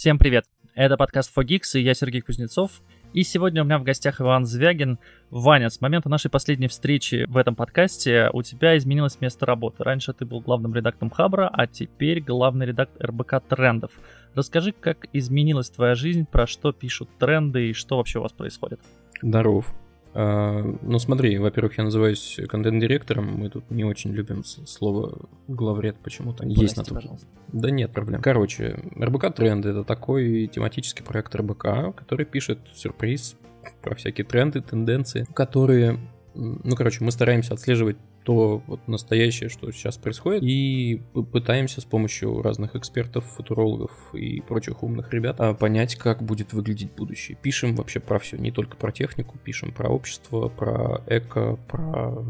[0.00, 0.46] Всем привет!
[0.74, 2.80] Это подкаст Fogix, и я Сергей Кузнецов.
[3.12, 4.98] И сегодня у меня в гостях Иван Звягин.
[5.28, 9.84] Ваня, с момента нашей последней встречи в этом подкасте у тебя изменилось место работы.
[9.84, 13.90] Раньше ты был главным редактором Хабра, а теперь главный редактор РБК Трендов.
[14.34, 18.80] Расскажи, как изменилась твоя жизнь, про что пишут тренды и что вообще у вас происходит.
[19.20, 19.66] Здоров.
[20.12, 26.44] А, ну смотри, во-первых, я называюсь контент-директором, мы тут не очень любим слово главред почему-то.
[26.46, 26.94] Есть на то.
[26.94, 27.26] пожалуйста.
[27.52, 28.20] Да нет проблем.
[28.22, 33.36] Короче, РБК Тренды это такой тематический проект РБК, который пишет сюрприз
[33.82, 35.98] про всякие тренды, тенденции, которые
[36.34, 41.02] ну, короче, мы стараемся отслеживать то вот настоящее, что сейчас происходит, и
[41.32, 46.92] пытаемся с помощью разных экспертов, футурологов и прочих умных ребят а, понять, как будет выглядеть
[46.92, 47.38] будущее.
[47.40, 52.22] Пишем вообще про все, не только про технику, пишем про общество, про эко, про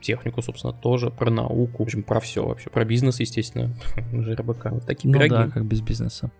[0.00, 3.74] технику, собственно, тоже, про науку, в общем, про все вообще, про бизнес, естественно,
[4.12, 4.70] ЖРБК.
[4.70, 5.30] Вот такие ну пироги.
[5.30, 6.30] да, как без бизнеса.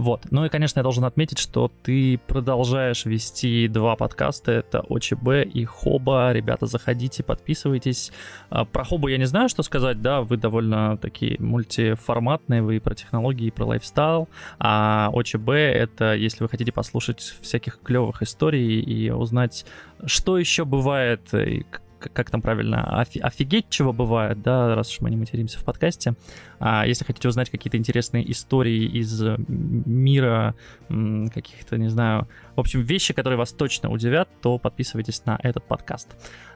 [0.00, 0.28] Вот.
[0.30, 4.50] Ну и, конечно, я должен отметить, что ты продолжаешь вести два подкаста.
[4.50, 6.32] Это ОЧБ и Хоба.
[6.32, 8.10] Ребята, заходите, подписывайтесь.
[8.48, 12.94] А, про Хобу я не знаю, что сказать, да, вы довольно такие мультиформатные, вы про
[12.94, 14.30] технологии, и про лайфстайл.
[14.58, 19.66] А ОЧБ— это если вы хотите послушать всяких клевых историй и узнать,
[20.06, 21.66] что еще бывает, и
[22.08, 26.14] как там правильно, офигеть, чего бывает, да, раз уж мы не материмся в подкасте.
[26.58, 30.54] А если хотите узнать какие-то интересные истории из мира,
[30.88, 36.08] каких-то, не знаю, в общем, вещи, которые вас точно удивят, то подписывайтесь на этот подкаст.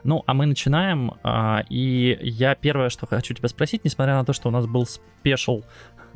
[0.03, 4.33] Ну, а мы начинаем, а, и я первое, что хочу тебя спросить, несмотря на то,
[4.33, 5.63] что у нас был special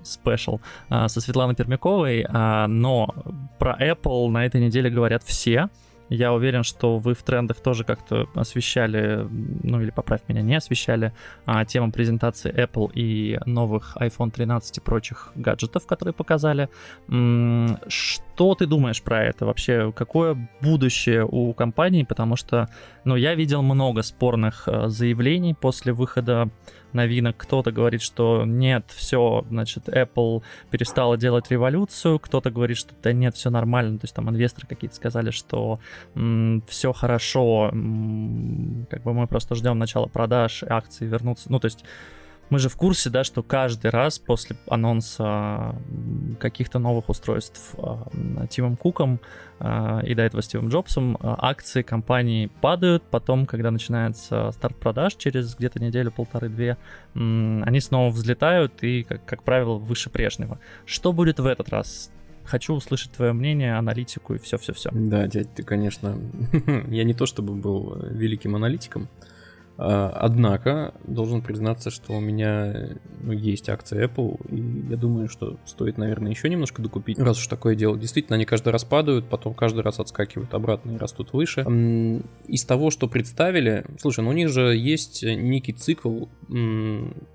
[0.04, 3.14] special со Светланой Пермяковой, а, но
[3.58, 5.70] про Apple на этой неделе говорят все,
[6.10, 9.28] я уверен, что вы в трендах тоже как-то освещали,
[9.64, 11.14] ну или поправь меня, не освещали
[11.46, 16.70] а, тему презентации Apple и новых iPhone 13 и прочих гаджетов, которые показали.
[17.88, 19.92] Что ты думаешь про это вообще?
[19.96, 22.04] Какое будущее у компании?
[22.04, 22.70] Потому что,
[23.04, 26.50] ну, я видел много спорных а, заявлений после выхода
[26.94, 27.38] новинок.
[27.38, 32.20] Кто-то говорит, что нет, все, значит, Apple перестала делать революцию.
[32.20, 33.98] Кто-то говорит, что да нет, все нормально.
[34.00, 35.80] То есть там инвесторы какие-то сказали, что
[36.16, 41.52] м, все хорошо, м, как бы мы просто ждем начала продаж, акции вернутся.
[41.52, 41.84] Ну, то есть
[42.50, 45.76] мы же в курсе, да, что каждый раз после анонса
[46.40, 49.20] каких-то новых устройств э, Тимом Куком
[49.60, 55.16] э, и до этого Стивом Джобсом э, акции компании падают, потом, когда начинается старт продаж
[55.16, 56.78] через где-то неделю, полторы-две,
[57.14, 60.60] они снова взлетают и, как, как правило, выше прежнего.
[60.86, 62.12] Что будет в этот раз?
[62.46, 64.90] Хочу услышать твое мнение, аналитику и все-все-все.
[64.92, 66.18] Да, дядь, ты, конечно,
[66.88, 69.39] я не то чтобы был великим аналитиком, а,
[69.82, 75.98] однако, должен признаться, что у меня ну, есть акции Apple, и я думаю, что стоит,
[75.98, 77.98] наверное, еще немножко докупить, раз уж такое дело.
[77.98, 81.62] Действительно, они каждый раз падают, потом каждый раз отскакивают обратно и растут выше.
[82.48, 86.26] Из того, что представили, слушай, ну у них же есть некий цикл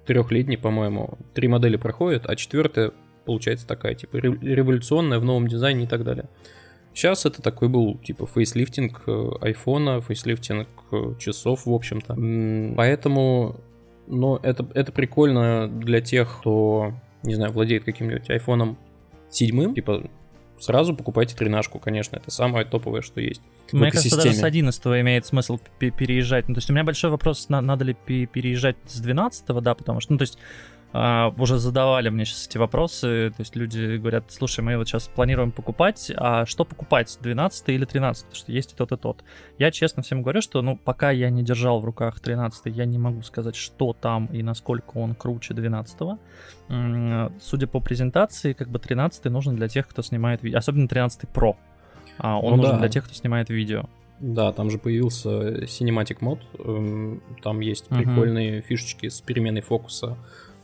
[0.07, 1.19] трехлетний, по-моему.
[1.33, 2.93] Три модели проходят, а четвертая
[3.25, 6.29] получается такая, типа, революционная в новом дизайне и так далее.
[6.95, 12.15] Сейчас это такой был типа фейслифтинг э, айфона, фейслифтинг э, часов, в общем-то.
[12.77, 13.57] Поэтому,
[14.07, 16.95] ну, это, это прикольно для тех, кто,
[17.25, 18.79] не знаю, владеет каким-нибудь айфоном
[19.29, 20.05] седьмым, типа
[20.59, 23.43] сразу покупайте тренажку, конечно, это самое топовое, что есть.
[23.73, 26.49] Мне кажется, даже с 11 имеет смысл переезжать.
[26.49, 30.13] Ну, то есть у меня большой вопрос, надо ли переезжать с 12 да, потому что,
[30.13, 30.39] ну, то есть
[30.95, 35.09] Uh, уже задавали мне сейчас эти вопросы, то есть люди говорят, слушай, мы вот сейчас
[35.09, 39.25] планируем покупать, а что покупать, 12 или 13, потому что есть и тот, и тот.
[39.59, 42.99] Я честно всем говорю, что, ну, пока я не держал в руках 13 я не
[42.99, 47.33] могу сказать, что там и насколько он круче 12 -го.
[47.41, 51.57] Судя по презентации, как бы 13 нужен для тех, кто снимает видео, особенно 13 Pro.
[52.19, 52.79] А он ну, нужен да.
[52.79, 53.89] для тех, кто снимает видео.
[54.21, 58.63] Да, там же появился Cinematic мод, эм, там есть прикольные uh-huh.
[58.63, 60.17] фишечки с переменой фокуса,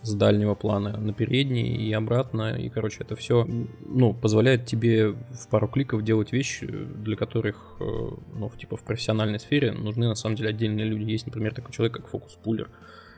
[0.02, 2.56] с дальнего плана на передний и обратно.
[2.56, 3.46] И, короче, это все
[3.86, 9.38] ну, позволяет тебе в пару кликов делать вещи, для которых, э, ну, типа в профессиональной
[9.38, 11.10] сфере нужны на самом деле отдельные люди.
[11.10, 12.70] Есть, например, такой человек, как фокус-пулер,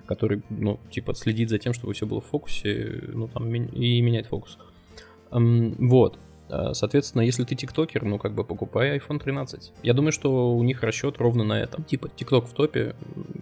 [0.07, 4.27] который, ну, типа следит за тем, чтобы все было в фокусе, ну, там, и меняет
[4.27, 4.59] фокус.
[5.31, 6.19] Вот.
[6.53, 9.73] А, соответственно, если ты тиктокер, ну как бы покупай iPhone 13.
[9.83, 11.83] Я думаю, что у них расчет ровно на этом.
[11.85, 12.95] Типа тикток в топе,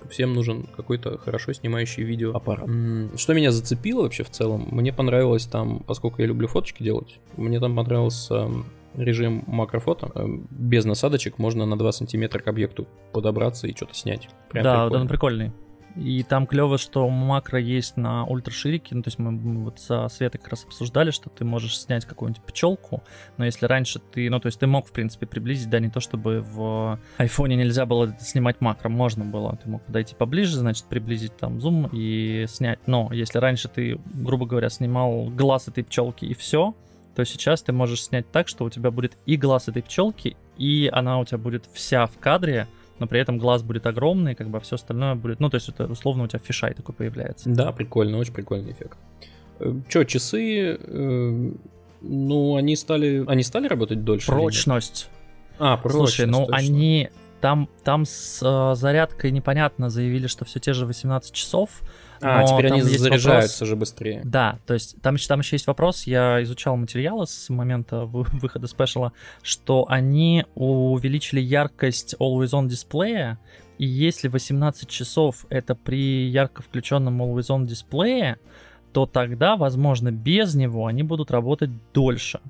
[0.08, 2.68] всем нужен какой-то хорошо снимающий видео аппарат.
[3.16, 4.68] Что меня зацепило вообще в целом?
[4.70, 8.48] Мне понравилось там, поскольку я люблю фоточки делать, мне там понравился
[8.94, 10.12] режим макрофото.
[10.50, 14.28] Без насадочек можно на 2 сантиметра к объекту подобраться и что-то снять.
[14.50, 15.02] Прям да, прикольно.
[15.02, 15.52] он прикольный.
[15.96, 18.94] И там клево, что макро есть на ультраширике.
[18.94, 22.42] Ну, то есть мы, вот со Светой как раз обсуждали, что ты можешь снять какую-нибудь
[22.44, 23.02] пчелку,
[23.36, 26.00] но если раньше ты, ну, то есть ты мог, в принципе, приблизить, да, не то
[26.00, 29.56] чтобы в айфоне нельзя было снимать макро, можно было.
[29.62, 32.80] Ты мог подойти поближе, значит, приблизить там зум и снять.
[32.86, 36.74] Но если раньше ты, грубо говоря, снимал глаз этой пчелки и все,
[37.14, 40.88] то сейчас ты можешь снять так, что у тебя будет и глаз этой пчелки, и
[40.92, 42.66] она у тебя будет вся в кадре,
[43.00, 45.68] но при этом глаз будет огромный, как бы а все остальное будет, ну, то есть
[45.68, 47.48] это условно у тебя фишай такой появляется.
[47.48, 48.98] Да, прикольно, очень прикольный эффект.
[49.58, 51.52] Э, Че, часы, э,
[52.02, 54.26] ну, они стали, они стали работать дольше?
[54.26, 55.10] Прочность.
[55.58, 56.14] А, прочность.
[56.14, 56.56] Слушай, ну, точно.
[56.56, 57.10] они,
[57.40, 61.80] там, там с э, зарядкой непонятно заявили, что все те же 18 часов,
[62.22, 63.68] а, теперь они заряжаются вопрос...
[63.68, 64.20] же быстрее.
[64.24, 69.12] Да, то есть там, там еще есть вопрос, я изучал материалы с момента выхода спешала,
[69.42, 73.38] что они увеличили яркость Always On дисплея,
[73.78, 78.38] и если 18 часов это при ярко включенном Always On дисплее,
[78.92, 82.40] то тогда, возможно, без него они будут работать дольше.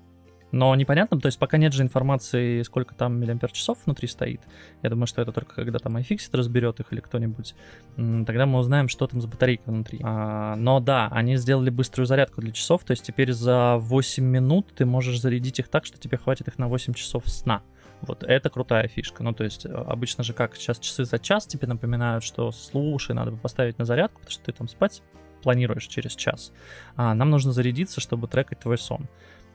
[0.53, 4.41] Но непонятно, то есть пока нет же информации, сколько там миллиампер часов внутри стоит.
[4.83, 7.55] Я думаю, что это только когда там iFixit разберет их или кто-нибудь.
[7.97, 10.01] Тогда мы узнаем, что там за батарейка внутри.
[10.03, 14.69] А, но да, они сделали быструю зарядку для часов, то есть теперь за 8 минут
[14.75, 17.63] ты можешь зарядить их так, что тебе хватит их на 8 часов сна.
[18.03, 19.23] Вот это крутая фишка.
[19.23, 23.15] Ну, то есть, э, обычно же как сейчас часы за час тебе напоминают, что слушай,
[23.15, 25.03] надо бы поставить на зарядку, потому что ты там спать
[25.43, 26.53] планируешь через час.
[26.97, 29.09] А нам нужно зарядиться, чтобы трекать твой сон.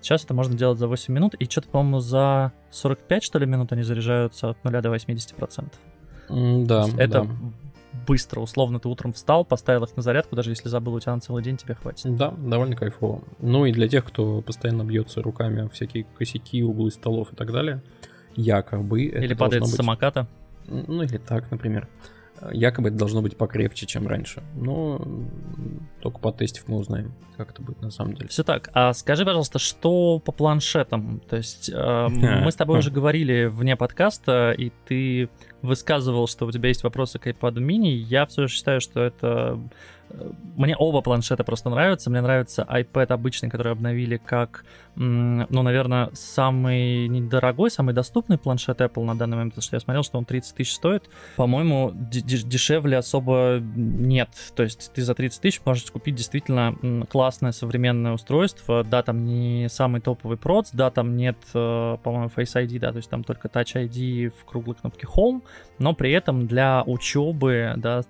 [0.06, 3.72] Сейчас это можно делать за 8 минут, и что-то, по-моему, за 45, что ли, минут
[3.72, 5.74] они заряжаются от 0 до 80%.
[6.30, 7.28] Mm, да, это да.
[8.06, 11.22] быстро, условно, ты утром встал, поставил их на зарядку, даже если забыл, у тебя на
[11.22, 12.16] целый день тебе хватит.
[12.16, 13.24] Да, довольно кайфово.
[13.40, 17.81] Ну и для тех, кто постоянно бьется руками всякие косяки, углы столов и так далее,
[18.36, 19.06] якобы...
[19.06, 19.72] Или падает быть...
[19.72, 20.28] с самоката.
[20.68, 21.88] Ну или так, например.
[22.51, 24.43] Якобы это должно быть покрепче, чем раньше.
[24.55, 25.01] Но
[26.01, 28.27] только потестив мы узнаем, как это будет на самом деле.
[28.29, 28.69] Все так.
[28.73, 31.21] А скажи, пожалуйста, что по планшетам?
[31.29, 35.29] То есть э, мы с тобой уже говорили вне подкаста, и ты
[35.61, 37.93] высказывал, что у тебя есть вопросы к iPad mini.
[37.93, 39.59] Я все же считаю, что это
[40.56, 42.10] мне оба планшета просто нравятся.
[42.10, 44.63] Мне нравится iPad обычный, который обновили как,
[44.96, 50.04] ну, наверное, самый недорогой, самый доступный планшет Apple на данный момент, потому что я смотрел,
[50.04, 51.10] что он 30 тысяч стоит.
[51.36, 54.30] По-моему, дешевле особо нет.
[54.56, 56.75] То есть ты за 30 тысяч можешь купить действительно
[57.10, 58.84] классное современное устройство.
[58.84, 62.98] Да, там не самый топовый проц, да, там нет, э, по-моему, Face ID, да, то
[62.98, 65.42] есть там только Touch ID в круглой кнопке Home,
[65.80, 68.04] но при этом для учебы, да,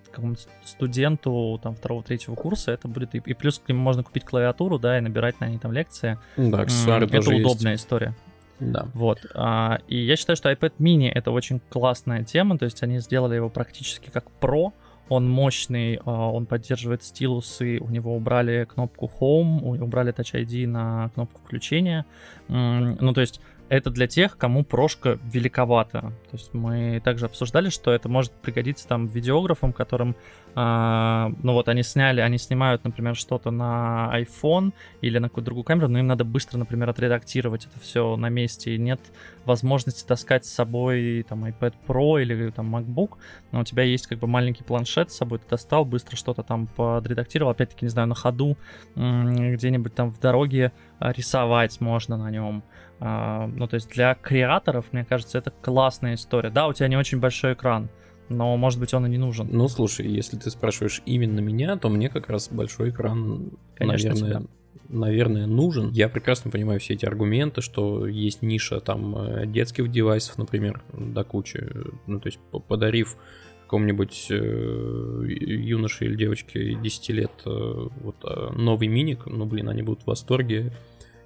[0.63, 4.97] студенту там второго-третьего курса это будет и, и плюс к нему можно купить клавиатуру, да,
[4.97, 6.17] и набирать на ней там лекции.
[6.35, 7.83] Да, аксессуары Это удобная есть.
[7.83, 8.15] история.
[8.59, 8.87] Да.
[8.93, 9.19] Вот.
[9.35, 13.35] А, и я считаю, что iPad mini это очень классная тема, то есть они сделали
[13.35, 14.71] его практически как Pro,
[15.09, 21.11] он мощный, а, он поддерживает стилусы, у него убрали кнопку Home, убрали Touch ID на
[21.13, 22.05] кнопку включения.
[22.47, 26.01] Ну, то есть это для тех, кому прошка великовата.
[26.01, 30.15] То есть мы также обсуждали, что это может пригодиться там видеографам, которым,
[30.55, 35.63] э, ну вот они сняли, они снимают, например, что-то на iPhone или на какую-то другую
[35.63, 38.99] камеру, но им надо быстро, например, отредактировать это все на месте, и нет
[39.45, 43.13] возможности таскать с собой там iPad Pro или там MacBook,
[43.51, 46.67] но у тебя есть как бы маленький планшет с собой, ты достал, быстро что-то там
[46.67, 48.57] подредактировал, опять-таки, не знаю, на ходу,
[48.95, 52.63] где-нибудь там в дороге а, рисовать можно на нем,
[52.99, 56.49] ну, то есть для креаторов, мне кажется, это классная история.
[56.49, 57.89] Да, у тебя не очень большой экран,
[58.29, 59.47] но, может быть, он и не нужен.
[59.51, 64.39] Ну, слушай, если ты спрашиваешь именно меня, то мне как раз большой экран, Конечно, наверное,
[64.39, 64.47] тебя.
[64.89, 65.91] наверное, нужен.
[65.91, 71.23] Я прекрасно понимаю все эти аргументы, что есть ниша там э, детских девайсов, например, до
[71.23, 71.67] кучи.
[72.07, 73.17] Ну, то есть, подарив
[73.63, 79.81] какому-нибудь э, юноше или девочке 10 лет э, вот, э, новый миник, ну, блин, они
[79.81, 80.71] будут в восторге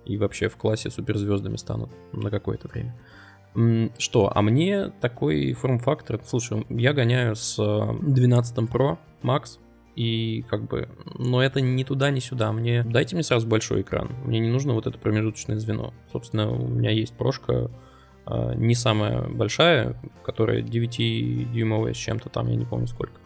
[0.10, 2.96] и вообще в классе суперзвездами станут на какое-то время.
[3.98, 9.60] Что, а мне такой форм-фактор, слушай, я гоняю с 12 Pro Max,
[9.96, 12.51] и как бы, но это не туда, ни сюда.
[12.51, 14.10] Мне дайте мне сразу большой экран.
[14.25, 15.94] Мне не нужно вот это промежуточное звено.
[16.12, 17.70] Собственно, у меня есть прошка
[18.25, 23.20] а, не самая большая, которая 9-дюймовая с чем-то там, я не помню сколько.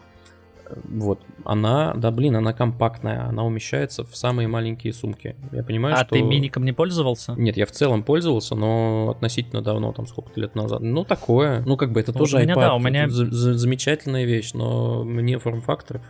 [0.84, 5.36] Вот, она, да блин, она компактная, она умещается в самые маленькие сумки.
[5.52, 6.14] Я понимаю, а что...
[6.14, 7.34] ты миником не пользовался?
[7.36, 10.80] Нет, я в целом пользовался, но относительно давно, там сколько-то лет назад.
[10.80, 11.62] Ну, такое.
[11.66, 12.60] Ну, как бы это ну, тоже у меня, iPad.
[12.60, 13.08] Да, у меня...
[13.08, 16.00] Замечательная вещь, но мне форм-фактор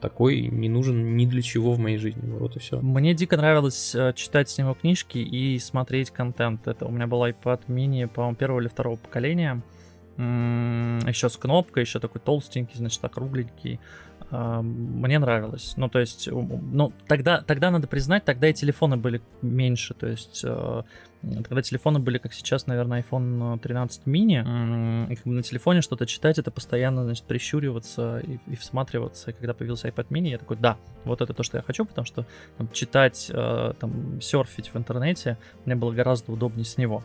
[0.00, 2.22] такой не нужен ни для чего в моей жизни.
[2.38, 2.78] Вот и все.
[2.80, 6.68] Мне дико нравилось э, читать с него книжки и смотреть контент.
[6.68, 9.62] Это у меня был iPad mini, по-моему, первого или второго поколения.
[10.16, 13.80] Еще с кнопкой, еще такой толстенький, значит, округленький.
[14.30, 15.74] мне нравилось.
[15.76, 19.94] Ну, то есть, ну, тогда, тогда надо признать, тогда и телефоны были меньше.
[19.94, 20.82] То есть, э,
[21.22, 25.12] тогда телефоны были, как сейчас, наверное, iPhone 13 mini.
[25.12, 29.30] И как бы на телефоне что-то читать, это постоянно, значит, прищуриваться и, и всматриваться.
[29.30, 32.06] И когда появился iPad mini, я такой, да, вот это то, что я хочу, потому
[32.06, 32.24] что
[32.56, 37.02] там, читать, э, там, серфить в интернете мне было гораздо удобнее с него.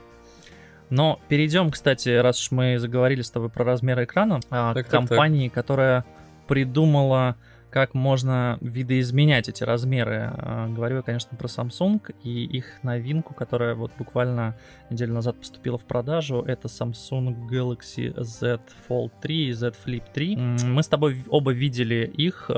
[0.89, 4.89] Но перейдем, кстати, раз уж мы заговорили с тобой про размер экрана, а, так, к
[4.89, 5.63] компании, так, так.
[5.63, 6.05] которая
[6.48, 7.36] придумала,
[7.69, 10.31] как можно видоизменять эти размеры.
[10.34, 14.58] А, говорю я, конечно, про Samsung и их новинку, которая вот буквально
[14.89, 16.41] неделю назад поступила в продажу.
[16.41, 20.36] Это Samsung Galaxy Z Fold 3 и Z Flip 3.
[20.36, 22.50] Мы с тобой оба видели их.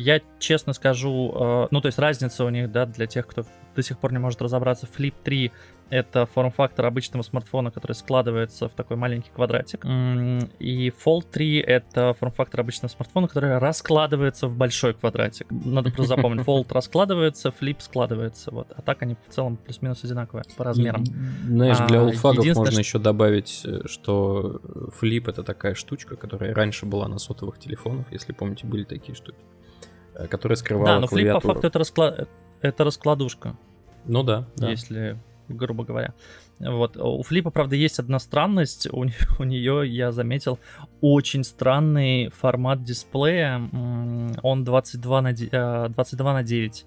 [0.00, 3.82] Я честно скажу, а, ну то есть разница у них, да, для тех, кто до
[3.82, 5.50] сих пор не может разобраться, Flip 3
[5.90, 9.84] это форм-фактор обычного смартфона, который складывается в такой маленький квадратик.
[9.84, 15.46] И Fold 3 это форм-фактор обычного смартфона, который раскладывается в большой квадратик.
[15.50, 18.50] Надо просто запомнить, Fold раскладывается, Flip складывается.
[18.50, 18.68] Вот.
[18.76, 21.04] А так они в целом плюс-минус одинаковые по размерам.
[21.04, 24.60] Знаешь, для олдфагов а, можно еще добавить, э, что
[25.00, 29.38] Flip это такая штучка, которая раньше была на сотовых телефонах, если помните, были такие штуки,
[30.14, 32.28] э, которая скрывала Да, но Flip по факту это,
[32.60, 33.56] это раскладушка.
[34.04, 34.70] Ну да, да.
[34.70, 35.18] Если
[35.48, 36.14] грубо говоря.
[36.58, 36.96] Вот.
[36.96, 38.88] У Флипа, правда, есть одна странность.
[38.90, 39.06] У,
[39.38, 40.58] у нее, я заметил,
[41.00, 43.60] очень странный формат дисплея.
[44.42, 46.86] Он 22 на, 22 на 9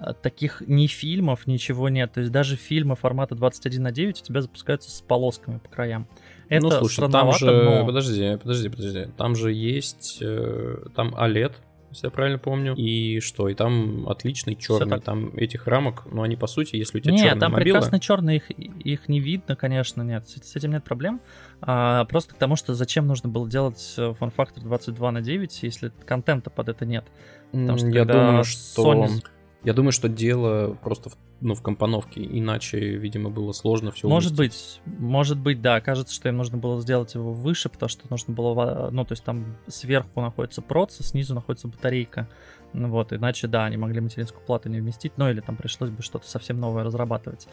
[0.00, 2.12] а, таких ни фильмов, ничего нет.
[2.12, 6.06] То есть даже фильмы формата 21 на 9 у тебя запускаются с полосками по краям.
[6.50, 7.46] Ну, Это ну, слушай, там же...
[7.46, 7.86] Но...
[7.86, 9.06] Подожди, подожди, подожди.
[9.16, 10.18] Там же есть...
[10.22, 11.54] Э, там OLED,
[11.90, 12.74] если я правильно помню.
[12.74, 13.48] И что?
[13.48, 15.00] И там отличный черный.
[15.00, 17.64] Там этих рамок, ну они по сути, если у тебя Нет, там мобила...
[17.64, 20.28] прекрасно черный, их, их не видно, конечно, нет.
[20.28, 21.20] С, с этим нет проблем.
[21.60, 25.92] А, просто к тому, что зачем нужно было делать э, форм-фактор 22 на 9, если
[26.04, 27.04] контента под это нет.
[27.52, 28.94] Потому что я думаю, что...
[28.94, 29.22] Sony
[29.64, 34.36] я думаю, что дело просто в, ну, в компоновке, иначе, видимо, было сложно все Может
[34.36, 35.80] быть, может быть, да.
[35.80, 39.24] Кажется, что им нужно было сделать его выше, потому что нужно было, ну, то есть
[39.24, 42.28] там сверху находится проц, снизу находится батарейка.
[42.72, 46.02] Ну вот, иначе, да, они могли материнскую плату не вместить, ну или там пришлось бы
[46.02, 47.48] что-то совсем новое разрабатывать.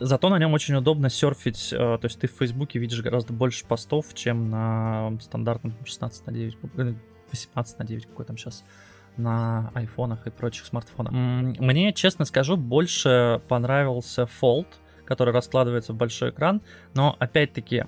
[0.00, 3.66] Зато на нем очень удобно серфить, э, то есть ты в Фейсбуке видишь гораздо больше
[3.66, 6.56] постов, чем на стандартном 16 на 9,
[7.32, 8.64] 18 э, на 9, какой там сейчас
[9.18, 11.12] на айфонах и прочих смартфонах.
[11.12, 14.66] Мне, честно скажу, больше понравился Fold,
[15.04, 16.60] который раскладывается в большой экран,
[16.92, 17.84] но опять-таки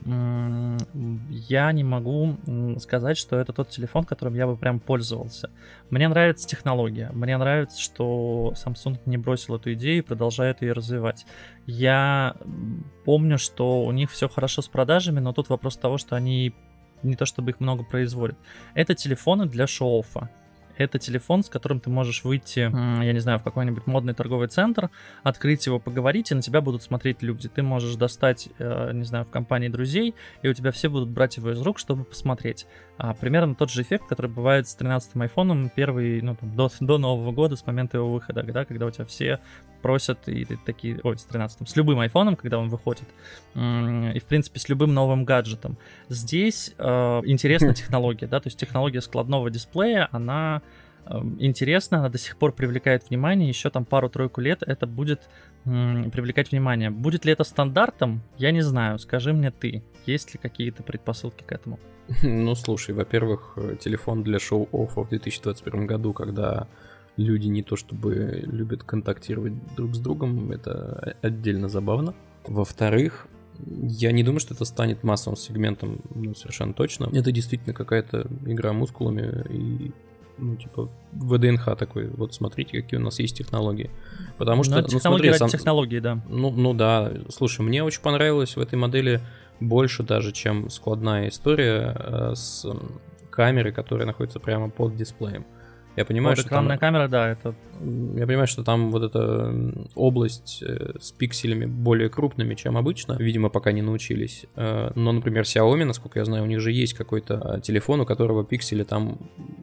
[1.28, 2.38] я не могу
[2.78, 5.50] сказать, что это тот телефон, которым я бы прям пользовался.
[5.90, 11.26] Мне нравится технология, мне нравится, что Samsung не бросил эту идею и продолжает ее развивать.
[11.66, 12.36] Я
[13.04, 16.54] помню, что у них все хорошо с продажами, но тут вопрос того, что они
[17.02, 18.38] не то чтобы их много производят.
[18.74, 20.30] Это телефоны для шоу-оффа
[20.84, 22.60] это телефон, с которым ты можешь выйти,
[23.04, 24.90] я не знаю, в какой-нибудь модный торговый центр,
[25.22, 27.48] открыть его, поговорить, и на тебя будут смотреть люди.
[27.48, 31.36] Ты можешь достать, э, не знаю, в компании друзей, и у тебя все будут брать
[31.36, 32.66] его из рук, чтобы посмотреть.
[33.02, 36.98] А, примерно тот же эффект, который бывает с 13-м айфоном первый, ну, там, до, до
[36.98, 39.40] Нового года, с момента его выхода, да, когда у тебя все
[39.80, 43.08] просят, и такие, ой, с 13-м, с любым айфоном, когда он выходит,
[43.54, 45.78] и, в принципе, с любым новым гаджетом.
[46.10, 50.60] Здесь э, интересная технология, да, то есть технология складного дисплея, она
[51.38, 55.28] интересна, она до сих пор привлекает внимание, еще там пару-тройку лет это будет
[55.64, 56.90] привлекать внимание.
[56.90, 61.52] Будет ли это стандартом, я не знаю, скажи мне ты, есть ли какие-то предпосылки к
[61.52, 61.78] этому?
[62.22, 66.66] Ну, слушай, во-первых, телефон для шоу-оффа в 2021 году, когда
[67.16, 72.14] люди не то чтобы любят контактировать друг с другом, это отдельно забавно.
[72.46, 73.28] Во-вторых,
[73.66, 77.10] я не думаю, что это станет массовым сегментом, ну, совершенно точно.
[77.12, 79.92] Это действительно какая-то игра мускулами и
[80.40, 83.90] ну, типа, ВДНХ такой, вот смотрите, какие у нас есть технологии.
[84.38, 85.58] Потому что, ну, технологии ну, смотри, сам...
[85.58, 86.20] технологии, да.
[86.28, 89.20] Ну, ну да, слушай, мне очень понравилось в этой модели
[89.60, 92.66] больше даже, чем складная история э, с
[93.30, 95.44] камерой, которая находится прямо под дисплеем.
[95.96, 96.78] Я понимаю, вот что экранная там...
[96.78, 97.54] камера, да, это...
[98.16, 99.52] Я понимаю, что там вот эта
[99.94, 103.16] область э, с пикселями более крупными, чем обычно.
[103.18, 104.46] Видимо, пока не научились.
[104.54, 108.06] Э, но, например, Xiaomi, насколько я знаю, у них же есть какой-то э, телефон, у
[108.06, 109.18] которого пиксели там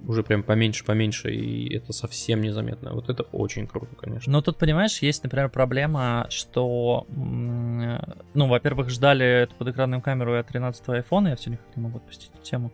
[0.08, 2.94] уже прям поменьше-поменьше, и это совсем незаметно.
[2.94, 4.32] Вот это очень круто, конечно.
[4.32, 10.86] Но тут, понимаешь, есть, например, проблема, что, ну, во-первых, ждали эту подэкранную камеру от 13
[10.88, 12.72] iPhone, я все никак не могу отпустить эту тему.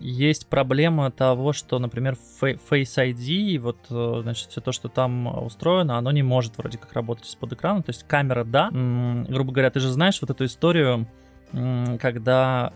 [0.00, 5.98] Есть проблема того, что, например, Face ID, вот, э, значит, все то, что там устроено,
[5.98, 7.82] оно не может вроде как работать из-под экрана.
[7.82, 8.70] То есть камера, да.
[8.70, 11.06] Грубо говоря, ты же знаешь вот эту историю,
[11.52, 12.72] когда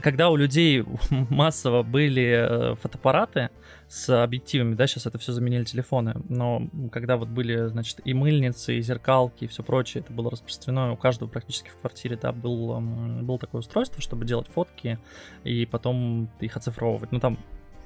[0.00, 3.50] когда у людей массово были фотоаппараты
[3.88, 8.76] с объективами, да, сейчас это все заменили телефоны, но когда вот были, значит, и мыльницы,
[8.76, 12.80] и зеркалки, и все прочее, это было распространено, у каждого практически в квартире, да, был,
[12.80, 14.98] был такое устройство, чтобы делать фотки
[15.44, 17.12] и потом их оцифровывать.
[17.12, 17.38] Ну, там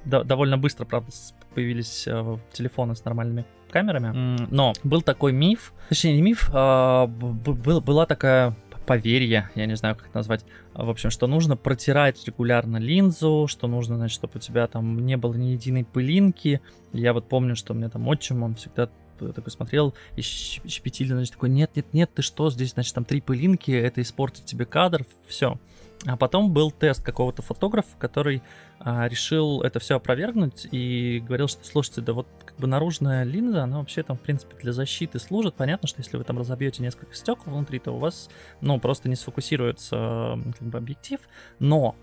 [0.05, 1.11] довольно быстро, правда,
[1.53, 4.47] появились э, телефоны с нормальными камерами.
[4.49, 8.55] Но был такой миф, точнее не миф, а был, была такая
[8.87, 13.67] поверье, я не знаю, как это назвать, в общем, что нужно протирать регулярно линзу, что
[13.67, 16.61] нужно, значит, чтобы у тебя там не было ни единой пылинки.
[16.93, 18.89] Я вот помню, что у меня там отчим, он всегда
[19.19, 23.19] такой смотрел и щепетильно, значит, такой, нет, нет, нет, ты что, здесь, значит, там три
[23.19, 25.59] пылинки, это испортит тебе кадр, все.
[26.05, 28.41] А потом был тест какого-то фотографа, который
[28.79, 32.27] а, решил это все опровергнуть и говорил, что, слушайте, да вот
[32.59, 35.55] бы наружная линза, она вообще там, в принципе, для защиты служит.
[35.55, 38.29] Понятно, что если вы там разобьете несколько стекол внутри, то у вас,
[38.61, 41.19] ну, просто не сфокусируется как бы, объектив.
[41.59, 41.95] Но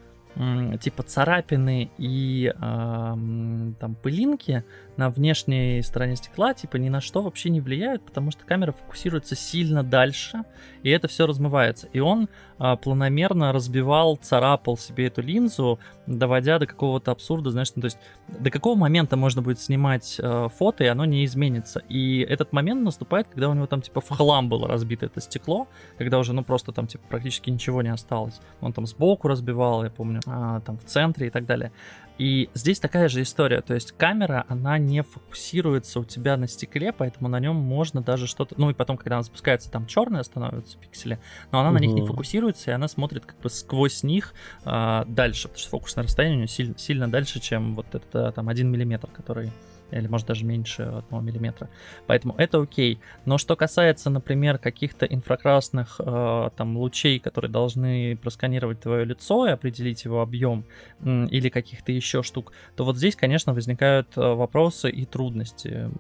[0.81, 4.65] типа царапины и э, там пылинки
[4.97, 9.35] на внешней стороне стекла типа ни на что вообще не влияют, потому что камера фокусируется
[9.35, 10.45] сильно дальше,
[10.83, 11.89] и это все размывается.
[11.93, 17.83] И он э, планомерно разбивал, царапал себе эту линзу, доводя до какого-то абсурда, знаешь, ну,
[17.83, 17.99] то есть
[18.29, 21.81] до какого момента можно будет снимать э, фото, и оно не изменится.
[21.89, 25.69] И этот момент наступает, когда у него там типа в хлам было разбито это стекло,
[25.99, 28.41] когда уже ну просто там типа практически ничего не осталось.
[28.61, 31.73] Он там сбоку разбивал, я помню, а, там в центре и так далее.
[32.17, 36.93] И здесь такая же история, то есть камера, она не фокусируется у тебя на стекле,
[36.93, 40.79] поэтому на нем можно даже что-то, ну и потом, когда она запускается, там черные становятся
[40.79, 41.19] пиксели,
[41.51, 41.79] но она угу.
[41.79, 44.33] на них не фокусируется, и она смотрит как бы сквозь них
[44.65, 48.49] а, дальше, потому что фокусное расстояние у нее сильно, сильно дальше, чем вот это там
[48.49, 49.51] 1 миллиметр, который
[49.91, 51.69] или может даже меньше 1 миллиметра.
[52.07, 52.99] Поэтому это окей.
[53.25, 59.51] Но что касается, например, каких-то инфракрасных э, там лучей, которые должны просканировать твое лицо и
[59.51, 60.65] определить его объем,
[61.01, 65.91] э, или каких-то еще штук, то вот здесь, конечно, возникают э, вопросы и трудности.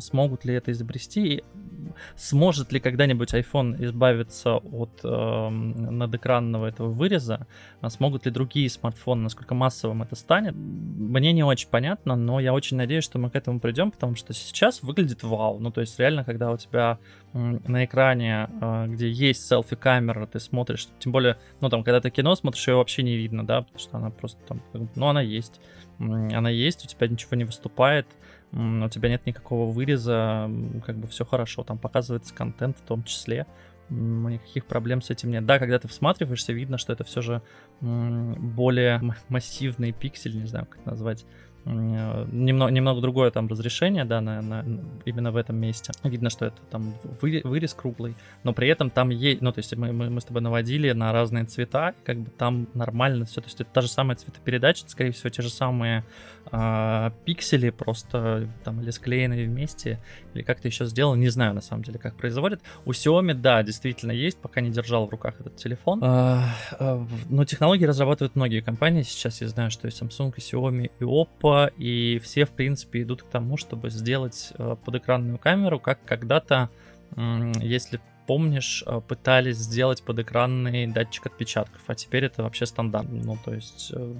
[0.00, 1.42] Смогут ли это изобрести?
[2.16, 7.46] Сможет ли когда-нибудь iPhone избавиться от э, надэкранного этого выреза?
[7.80, 10.54] А смогут ли другие смартфоны, насколько массовым это станет?
[10.54, 14.32] Мне не очень понятно, но я очень надеюсь, что мы к этому придем, потому что
[14.32, 15.58] сейчас выглядит вау.
[15.58, 16.98] Ну, то есть реально, когда у тебя
[17.32, 22.34] на экране, а, где есть селфи-камера, ты смотришь, тем более, ну, там, когда ты кино
[22.34, 24.62] смотришь, ее вообще не видно, да, потому что она просто там,
[24.94, 25.60] ну, она есть.
[25.98, 28.06] Она есть, у тебя ничего не выступает,
[28.52, 30.50] у тебя нет никакого выреза,
[30.86, 33.46] как бы все хорошо, там показывается контент в том числе
[33.90, 35.46] никаких проблем с этим нет.
[35.46, 37.42] Да, когда ты всматриваешься, видно, что это все же
[37.80, 41.24] более массивный пиксель, не знаю, как это назвать,
[41.68, 44.64] немного, немного другое там разрешение, да, на, на,
[45.04, 45.92] именно в этом месте.
[46.02, 49.74] Видно, что это там вы, вырез круглый, но при этом там есть, ну, то есть
[49.76, 53.46] мы, мы, мы с тобой наводили на разные цвета, как бы там нормально все, то
[53.46, 56.04] есть это та же самая цветопередача, скорее всего, те же самые
[56.50, 59.98] а, пиксели просто там или склеенные вместе,
[60.34, 62.60] или как-то еще сделано, не знаю на самом деле, как производят.
[62.84, 66.00] У Xiaomi, да, действительно есть, пока не держал в руках этот телефон.
[66.02, 70.90] А, а, но технологии разрабатывают многие компании, сейчас я знаю, что и Samsung, и Xiaomi,
[70.98, 76.04] и Oppo, и все, в принципе, идут к тому, чтобы сделать а, подэкранную камеру, как
[76.04, 76.70] когда-то,
[77.16, 83.08] если помнишь, э, пытались сделать подэкранный датчик отпечатков, а теперь это вообще стандарт.
[83.10, 84.14] Ну, то есть э,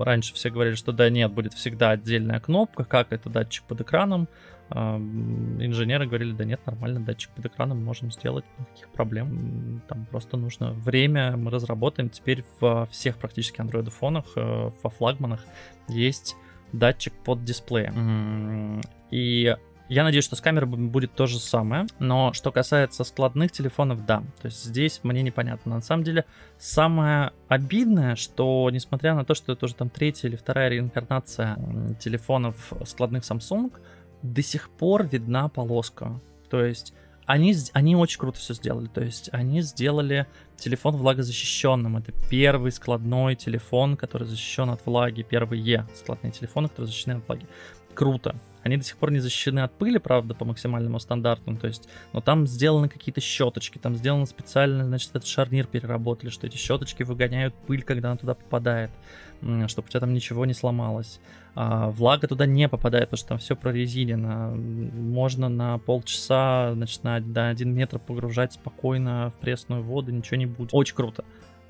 [0.00, 4.28] раньше все говорили, что да нет, будет всегда отдельная кнопка, как это датчик под экраном.
[4.70, 9.82] А, инженеры говорили, да нет, нормально, датчик под экраном можем сделать, никаких проблем.
[9.88, 12.10] Там просто нужно время, мы разработаем.
[12.10, 15.44] Теперь во всех практически андроидофонах, э, во флагманах
[15.86, 16.34] есть
[16.72, 18.82] датчик под дисплеем.
[19.12, 19.56] И
[19.88, 24.22] я надеюсь, что с камерой будет то же самое, но что касается складных телефонов, да.
[24.40, 25.76] То есть здесь мне непонятно.
[25.76, 26.24] На самом деле,
[26.58, 31.58] самое обидное, что несмотря на то, что это уже там третья или вторая реинкарнация
[32.00, 33.72] телефонов складных Samsung,
[34.22, 36.20] до сих пор видна полоска.
[36.50, 36.92] То есть
[37.24, 38.86] они, они очень круто все сделали.
[38.86, 41.98] То есть они сделали телефон влагозащищенным.
[41.98, 45.22] Это первый складной телефон, который защищен от влаги.
[45.22, 47.46] Первые складные телефоны, которые защищены от влаги.
[47.94, 48.34] Круто.
[48.68, 52.20] Они до сих пор не защищены от пыли, правда, по максимальному стандарту, то есть, но
[52.20, 57.54] там сделаны какие-то щеточки, там сделано специально, значит, этот шарнир переработали, что эти щеточки выгоняют
[57.66, 58.90] пыль, когда она туда попадает,
[59.68, 61.18] чтобы у тебя там ничего не сломалось.
[61.54, 64.50] А влага туда не попадает, потому что там все прорезинено.
[64.50, 70.46] Можно на полчаса, значит, на, на один метр погружать спокойно в пресную воду, ничего не
[70.46, 70.68] будет.
[70.72, 71.24] Очень круто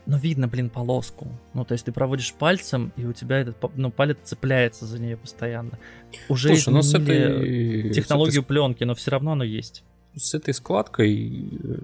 [0.09, 1.29] но видно, блин, полоску.
[1.53, 5.19] Ну, то есть ты проводишь пальцем, и у тебя этот, ну, палец цепляется за нее
[5.19, 5.79] постоянно.
[6.31, 7.93] Уже Слушай, ну с этой...
[7.93, 8.47] технологию с этой...
[8.47, 9.85] пленки, но все равно оно есть.
[10.17, 11.79] С этой складкой э,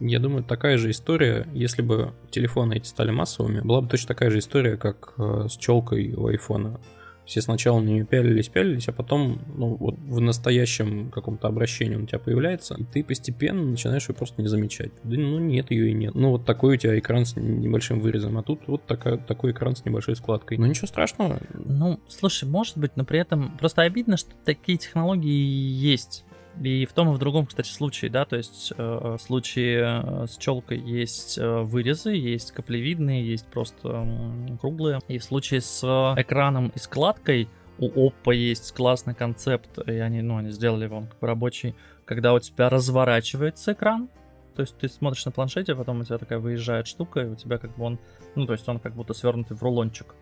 [0.00, 4.30] Я думаю, такая же история, если бы телефоны эти стали массовыми, была бы точно такая
[4.30, 6.80] же история, как э, с челкой у айфона.
[7.26, 12.04] Все сначала на нее пялились, пялились, а потом, ну, вот в настоящем каком-то обращении он
[12.04, 14.92] у тебя появляется, и ты постепенно начинаешь ее просто не замечать.
[15.02, 16.14] Да, ну, нет ее и нет.
[16.14, 19.74] Ну, вот такой у тебя экран с небольшим вырезом, а тут вот такая, такой экран
[19.74, 20.56] с небольшой складкой.
[20.58, 21.40] Ну, ничего страшного.
[21.52, 26.24] Ну, слушай, может быть, но при этом просто обидно, что такие технологии есть.
[26.62, 30.26] И в том и в другом, кстати, случае, да, то есть э, в случае э,
[30.26, 35.00] с челкой есть э, вырезы, есть каплевидные, есть просто э, круглые.
[35.08, 35.84] И в случае с
[36.16, 41.18] экраном и складкой у Oppo есть классный концепт, и они, ну, они сделали его как
[41.18, 41.74] бы рабочий,
[42.06, 44.08] когда у тебя разворачивается экран,
[44.54, 47.34] то есть ты смотришь на планшете, а потом у тебя такая выезжает штука, и у
[47.34, 47.98] тебя как бы он,
[48.34, 50.14] ну, то есть он как будто свернутый в рулончик.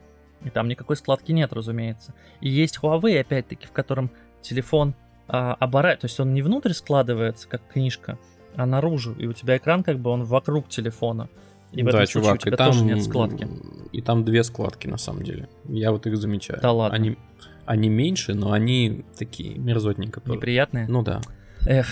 [0.43, 2.13] И там никакой складки нет, разумеется.
[2.41, 4.11] И есть Huawei, опять-таки, в котором
[4.43, 4.95] телефон
[5.29, 8.19] а, оборачивается, то есть он не внутрь складывается, как книжка,
[8.57, 11.29] а наружу, и у тебя экран как бы он вокруг телефона.
[11.73, 13.49] И в да, этом чувак, случае у тебя и там, тоже нет складки.
[13.93, 15.49] И там две складки на самом деле.
[15.65, 16.61] Я вот их замечаю.
[16.61, 16.97] Да ладно.
[16.97, 17.19] Они,
[17.67, 20.23] они меньше, но они такие мерзотненько.
[20.25, 20.87] Неприятные?
[20.89, 21.21] Ну да.
[21.67, 21.89] Эх,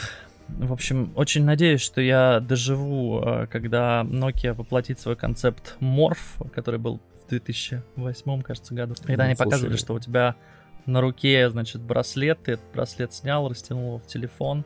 [0.48, 6.78] в общем, очень надеюсь, что я доживу, э, когда Nokia воплотит свой концепт Morph, который
[6.78, 8.94] был в 2008, кажется, году.
[9.02, 9.82] Когда Ну, они показывали, слушай.
[9.84, 10.36] что у тебя
[10.86, 14.64] на руке, значит, браслет, ты этот браслет снял, растянул его в телефон.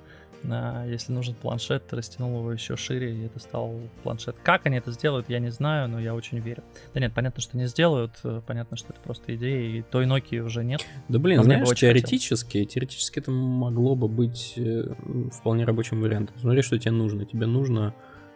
[0.48, 4.37] А, Если нужен планшет, ты растянул его еще шире, и это стал планшет.
[4.42, 6.62] Как они это сделают, я не знаю, но я очень верю.
[6.94, 10.40] Да нет, понятно, что не сделают, э, понятно, что это просто идея, и той Nokia
[10.40, 10.85] уже нет.
[11.09, 14.94] Да блин, Но знаешь, теоретически, теоретически это могло бы быть э,
[15.33, 16.37] вполне рабочим вариантом.
[16.38, 17.24] Смотри, что тебе нужно.
[17.24, 17.94] Тебе нужно,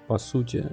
[0.09, 0.66] по сути,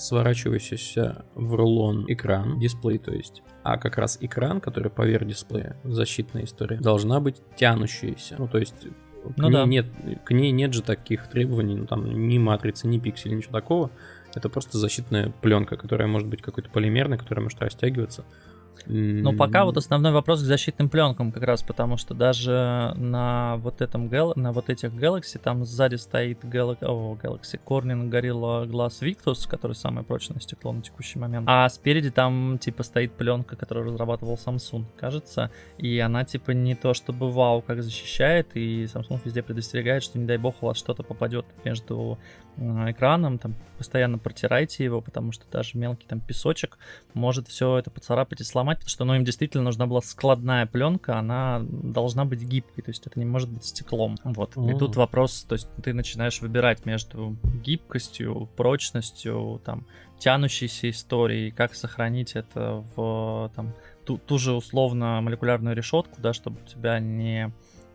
[0.00, 3.42] сворачивающийся в рулон экран, дисплей то есть.
[3.62, 8.36] А как раз экран, который поверх дисплея, защитная история, должна быть тянущаяся.
[8.38, 8.86] Ну, то есть
[9.22, 9.64] к, Ну ней да.
[9.66, 9.86] нет,
[10.24, 13.90] к ней нет же таких требований, ну, там ни матрицы, ни пикселей, ничего такого.
[14.34, 18.24] Это просто защитная пленка, которая может быть какой-то полимерной, которая может растягиваться.
[18.86, 23.80] Но пока вот основной вопрос к защитным пленкам как раз, потому что даже на вот
[23.80, 29.48] этом на вот этих Galaxy там сзади стоит Gal- о, Galaxy Corning Gorilla Glass Victus,
[29.48, 31.46] который самое прочное стекло на текущий момент.
[31.48, 36.94] А спереди там типа стоит пленка, которую разрабатывал Samsung, кажется, и она типа не то
[36.94, 41.02] чтобы вау как защищает, и Samsung везде предостерегает, что не дай бог у вас что-то
[41.02, 42.18] попадет между
[42.60, 46.78] экраном, там постоянно протирайте его, потому что даже мелкий там песочек
[47.14, 51.18] может все это поцарапать и сломать, потому что ну, им действительно нужна была складная пленка,
[51.18, 54.16] она должна быть гибкой, то есть это не может быть стеклом.
[54.24, 54.56] Вот.
[54.56, 54.78] И О.
[54.78, 59.86] тут вопрос, то есть ты начинаешь выбирать между гибкостью, прочностью, там,
[60.18, 66.60] тянущейся историей, как сохранить это в там, ту, ту же условно молекулярную решетку, да, чтобы
[66.62, 67.52] у тебя не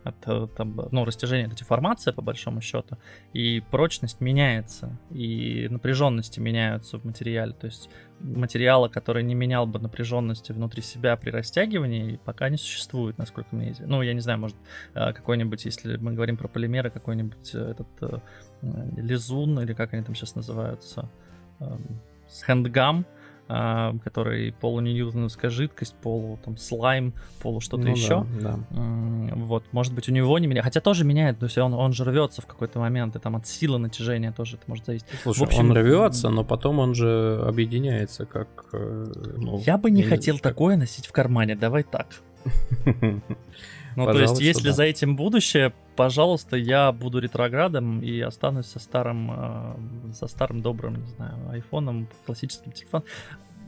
[0.08, 2.98] это, там, ну, растяжение, это деформация, по большому счету,
[3.32, 7.52] и прочность меняется, и напряженности меняются в материале.
[7.52, 7.88] То есть
[8.20, 13.72] материала, который не менял бы напряженности внутри себя при растягивании, пока не существует, насколько мне
[13.72, 13.96] известно.
[13.96, 14.56] Ну, я не знаю, может,
[14.94, 18.18] э, какой-нибудь, если мы говорим про полимеры, какой-нибудь э, этот э,
[18.96, 21.10] лизун, или как они там сейчас называются,
[21.60, 22.00] эм,
[22.46, 23.06] хэндгам,
[23.48, 28.26] а, который полуньюзновская жидкость, полу там слайм, полу что-то Ну да, еще.
[28.40, 28.58] да.
[28.70, 30.64] М, Вот, может быть, у него не меняет.
[30.64, 33.46] Хотя тоже меняет, то есть он, он же рвется в какой-то момент, и там от
[33.46, 35.06] силы натяжения тоже это может зависеть.
[35.22, 38.66] Слушай, В общем, он рвется, но потом он же объединяется как...
[38.72, 39.06] э,
[39.36, 42.08] ну, Я бы не хотел как- такое носить в кармане, давай так.
[43.96, 44.74] Ну, то есть, если да.
[44.74, 51.02] за этим будущее, пожалуйста, я буду ретроградом и останусь со старым, э, со старым добрым,
[51.02, 53.06] не знаю, айфоном, классическим телефоном.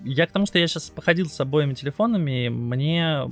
[0.05, 3.23] Я к тому, что я сейчас походил с обоими телефонами, мне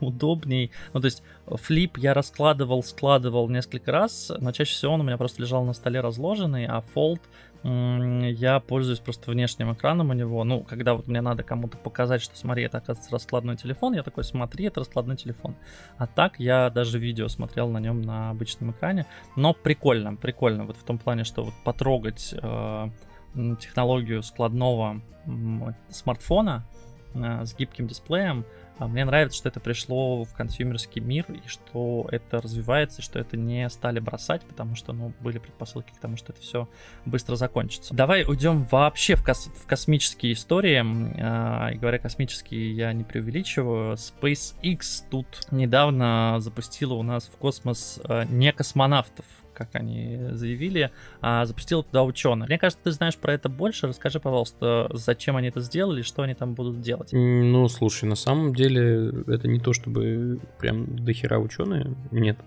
[0.00, 0.70] удобней.
[0.92, 5.18] Ну, то есть, флип я раскладывал, складывал несколько раз, но чаще всего он у меня
[5.18, 7.20] просто лежал на столе разложенный, а фолд
[7.64, 10.44] я пользуюсь просто внешним экраном у него.
[10.44, 14.24] Ну, когда вот мне надо кому-то показать, что смотри, это оказывается раскладной телефон, я такой,
[14.24, 15.56] смотри, это раскладной телефон.
[15.96, 19.06] А так я даже видео смотрел на нем на обычном экране.
[19.34, 20.64] Но прикольно, прикольно.
[20.64, 22.88] Вот в том плане, что вот потрогать э,
[23.34, 26.66] технологию складного м, смартфона
[27.14, 28.44] э, с гибким дисплеем.
[28.78, 33.18] А Мне нравится, что это пришло в консюмерский мир, и что это развивается, и что
[33.20, 36.68] это не стали бросать, потому что, ну, были предпосылки к тому, что это все
[37.04, 37.94] быстро закончится.
[37.94, 40.82] Давай уйдем вообще в, кос- в космические истории.
[41.20, 43.96] А, И говоря космические, я не преувеличиваю.
[43.96, 50.90] SpaceX тут недавно запустила у нас в космос а, не космонавтов, как они заявили,
[51.20, 52.48] а запустила туда ученых.
[52.48, 53.86] Мне кажется, ты знаешь про это больше.
[53.86, 57.10] Расскажи, пожалуйста, зачем они это сделали, что они там будут делать.
[57.12, 61.94] Ну, слушай, на самом деле это не то, чтобы прям дохера ученые.
[62.10, 62.38] Нет.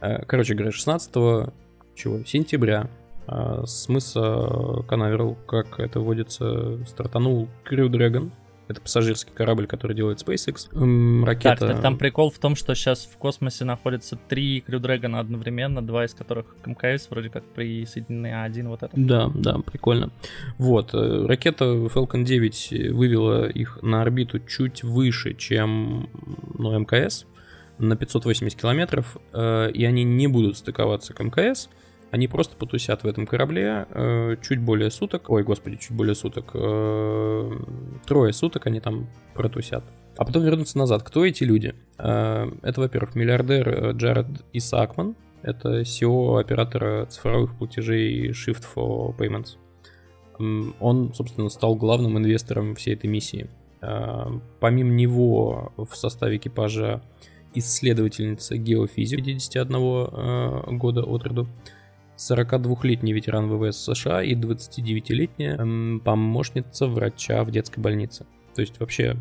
[0.00, 1.52] Э, Короче говоря, 16
[1.94, 2.88] чего, сентября
[3.26, 8.30] А с мыса Канаверал, как это вводится, стартанул Crew Dragon,
[8.68, 10.68] это пассажирский корабль, который делает SpaceX.
[10.74, 11.56] Эм, ракета...
[11.56, 15.80] Так, так, там прикол в том, что сейчас в космосе находятся три Crew Dragon одновременно,
[15.80, 19.06] два из которых к МКС вроде как присоединены, а один вот этот.
[19.06, 20.10] Да, да, прикольно.
[20.58, 26.10] Вот, э, ракета Falcon 9 вывела их на орбиту чуть выше, чем
[26.54, 27.24] ну, МКС,
[27.78, 31.70] на 580 километров, э, и они не будут стыковаться к МКС,
[32.10, 35.28] они просто потусят в этом корабле э, чуть более суток.
[35.30, 36.50] Ой, господи, чуть более суток.
[36.54, 37.50] Э,
[38.06, 39.84] трое суток они там протусят.
[40.16, 41.02] А потом вернутся назад.
[41.02, 41.74] Кто эти люди?
[41.98, 45.16] Э, это, во-первых, миллиардер э, Джаред Исаакман.
[45.42, 49.56] Это SEO оператора цифровых платежей Shift for Payments.
[50.80, 53.48] Он, собственно, стал главным инвестором всей этой миссии.
[53.80, 54.26] Э,
[54.60, 57.02] помимо него в составе экипажа
[57.54, 61.48] исследовательница геофизик 51 э, года от роду,
[62.18, 68.26] 42-летний ветеран ВВС США и 29-летняя эм, помощница врача в детской больнице.
[68.54, 69.16] То есть вообще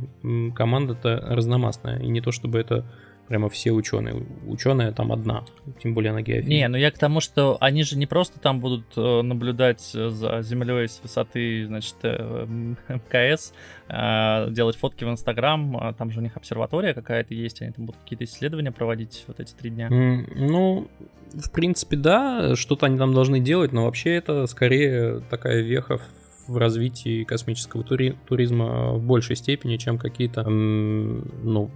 [0.56, 2.00] команда-то разномастная.
[2.00, 2.86] И не то чтобы это
[3.28, 4.26] прямо все ученые.
[4.46, 5.44] Ученая там одна,
[5.82, 6.56] тем более на геофизике.
[6.56, 10.42] Не, ну я к тому, что они же не просто там будут э, наблюдать за
[10.42, 12.46] Землей с высоты, значит, э,
[12.88, 13.54] МКС,
[13.90, 17.86] а, делать фотки в Инстаграм, а там же у них обсерватория какая-то есть, они там
[17.86, 19.90] будут какие-то исследования проводить вот эти три дня.
[19.90, 20.88] Ну,
[21.34, 26.00] в принципе, да, что-то они там должны делать, но вообще это скорее такая веха
[26.48, 31.70] в развитии космического тури- туризма в большей степени, чем какие-то, ну,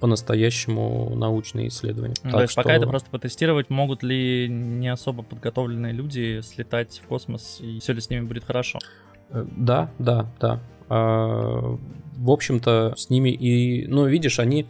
[0.00, 2.14] по-настоящему научные исследования.
[2.24, 2.62] Ну, то есть что...
[2.62, 7.92] пока это просто потестировать, могут ли не особо подготовленные люди слетать в космос, и все
[7.92, 8.78] ли с ними будет хорошо?
[9.28, 10.60] Э, да, да, да.
[10.88, 11.78] А,
[12.16, 13.86] в общем-то, с ними и...
[13.86, 14.66] Ну, видишь, они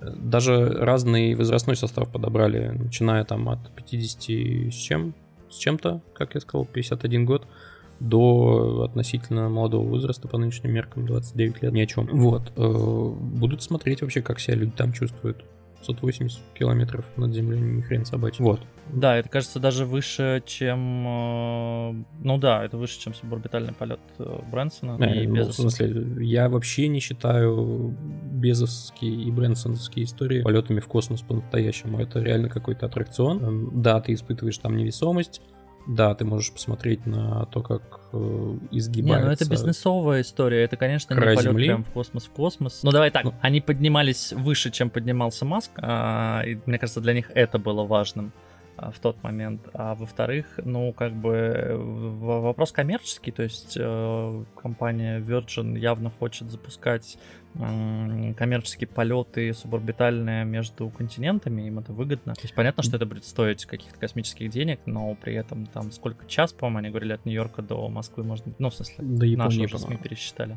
[0.00, 5.14] э, даже разный возрастной состав подобрали, начиная там от 50 с чем,
[5.48, 7.46] с чем-то, как я сказал, 51 год,
[8.00, 12.06] до относительно молодого возраста по нынешним меркам 29 лет ни о чем.
[12.06, 12.52] Вот.
[12.56, 15.44] Э, будут смотреть вообще, как себя люди там чувствуют.
[15.86, 18.44] 580 километров над землей, ни хрен собачий.
[18.44, 18.60] Вот.
[18.92, 21.06] Да, это кажется даже выше, чем...
[21.06, 25.52] Э, ну да, это выше, чем суборбитальный полет э, Брэнсона э, и ну, Безоса.
[25.52, 27.94] В смысле, я вообще не считаю
[28.32, 32.00] безовские и брэнсоновские истории полетами в космос по-настоящему.
[32.00, 33.44] Это реально какой-то аттракцион.
[33.44, 35.42] Эм, да, ты испытываешь там невесомость,
[35.88, 39.20] да, ты можешь посмотреть на то, как э, изгибается.
[39.20, 40.62] Не, ну это бизнесовая история.
[40.62, 41.66] Это, конечно, не полет Земли.
[41.66, 42.80] прям в космос в космос.
[42.82, 45.70] Ну давай так, ну, они поднимались выше, чем поднимался Маск.
[45.78, 48.32] А, и мне кажется, для них это было важным
[48.78, 49.68] в тот момент.
[49.74, 57.18] А во-вторых, ну, как бы вопрос коммерческий, то есть э, компания Virgin явно хочет запускать
[57.54, 62.34] э, коммерческие полеты суборбитальные между континентами, им это выгодно.
[62.34, 66.26] То есть понятно, что это будет стоить каких-то космических денег, но при этом там сколько
[66.26, 68.52] час, по-моему, они говорили, от Нью-Йорка до Москвы можно...
[68.58, 70.56] Ну, в смысле, до Японии, наши уже СМИ пересчитали.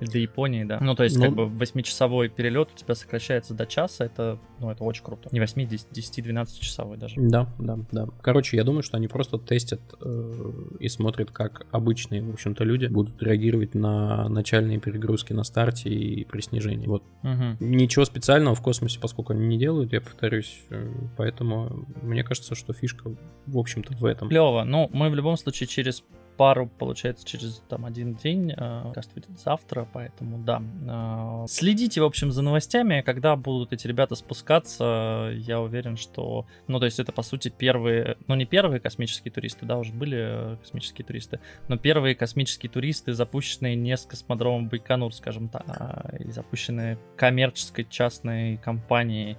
[0.00, 0.78] До Японии, да.
[0.80, 4.70] Ну, то есть, ну, как бы 8-часовой перелет у тебя сокращается до часа, это, ну,
[4.70, 5.28] это очень круто.
[5.32, 7.14] Не 8, 10-12 часовой даже.
[7.18, 8.06] Да, да, да.
[8.22, 12.86] Короче, я думаю, что они просто тестят э, и смотрят, как обычные, в общем-то, люди
[12.86, 16.86] будут реагировать на начальные перегрузки на старте и при снижении.
[16.86, 17.02] Вот.
[17.22, 17.56] Угу.
[17.60, 22.72] Ничего специального в космосе, поскольку они не делают, я повторюсь, э, поэтому мне кажется, что
[22.72, 23.10] фишка,
[23.46, 24.28] в общем-то, в этом.
[24.28, 24.64] Клево.
[24.64, 26.04] Ну, мы в любом случае через
[26.38, 28.52] пару, получается, через там один день.
[28.56, 30.62] Э, кажется, выйдет завтра, поэтому да.
[30.86, 35.32] Э, следите, в общем, за новостями, когда будут эти ребята спускаться.
[35.34, 39.66] Я уверен, что, ну, то есть это, по сути, первые, ну, не первые космические туристы,
[39.66, 45.12] да, уже были э, космические туристы, но первые космические туристы, запущенные не с космодромом Байконур,
[45.12, 49.36] скажем так, а, и запущенные коммерческой частной компанией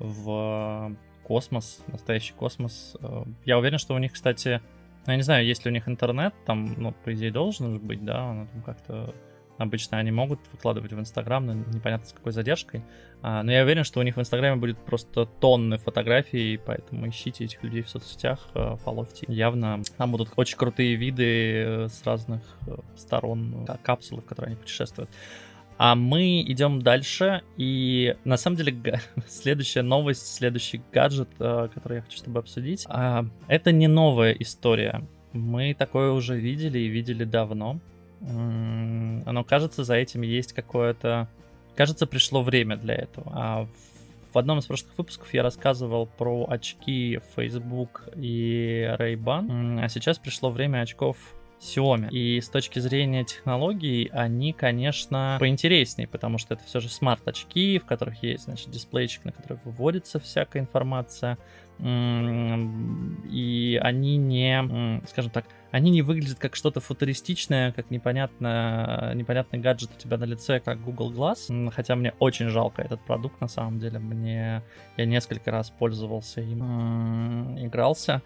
[0.00, 2.96] в космос, настоящий космос.
[3.44, 4.60] Я уверен, что у них, кстати,
[5.06, 7.78] ну, я не знаю, есть ли у них интернет, там, ну, по идее, должен же
[7.78, 9.14] быть, да, он там как-то...
[9.58, 12.82] Обычно они могут выкладывать в Инстаграм, но непонятно с какой задержкой.
[13.20, 17.44] А, но я уверен, что у них в Инстаграме будет просто тонны фотографий, поэтому ищите
[17.44, 19.26] этих людей в соцсетях, э, фоловьте.
[19.28, 24.56] Явно там будут очень крутые виды э, с разных э, сторон капсулы, в которые они
[24.56, 25.10] путешествуют.
[25.82, 32.02] А мы идем дальше, и на самом деле следующая новость, следующий гаджет, э, который я
[32.02, 35.08] хочу с тобой обсудить, а, это не новая история.
[35.32, 37.80] Мы такое уже видели и видели давно.
[38.20, 41.30] Но кажется, за этим есть какое-то...
[41.76, 43.32] Кажется, пришло время для этого.
[43.34, 43.68] А
[44.34, 50.50] в одном из прошлых выпусков я рассказывал про очки Facebook и Ray-Ban, а сейчас пришло
[50.50, 51.16] время очков
[51.60, 52.08] Xiaomi.
[52.10, 57.84] И с точки зрения технологий они, конечно, поинтереснее, потому что это все же смарт-очки, в
[57.84, 61.36] которых есть, значит, дисплейчик, на который выводится всякая информация.
[61.82, 69.90] и они не, скажем так, они не выглядят как что-то футуристичное, как непонятно, непонятный гаджет
[69.96, 71.70] у тебя на лице, как Google Glass.
[71.70, 73.98] Хотя мне очень жалко этот продукт, на самом деле.
[73.98, 74.62] Мне
[74.96, 78.20] я несколько раз пользовался им, игрался.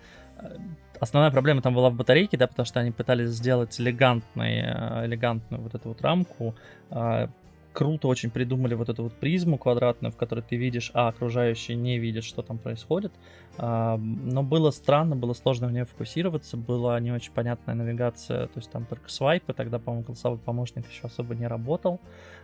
[1.01, 5.63] Основная проблема там была в батарейке, да, потому что они пытались сделать элегантный, э, элегантную
[5.63, 6.55] вот эту вот рамку,
[6.91, 7.29] а,
[7.75, 11.99] круто очень придумали вот эту вот призму квадратную, в которой ты видишь, а окружающие не
[11.99, 13.13] видят, что там происходит.
[13.59, 18.59] А, но было странно, было сложно в нее фокусироваться, была не очень понятная навигация, то
[18.59, 22.01] есть там только свайпы, тогда, по-моему, голосовой помощник еще особо не работал.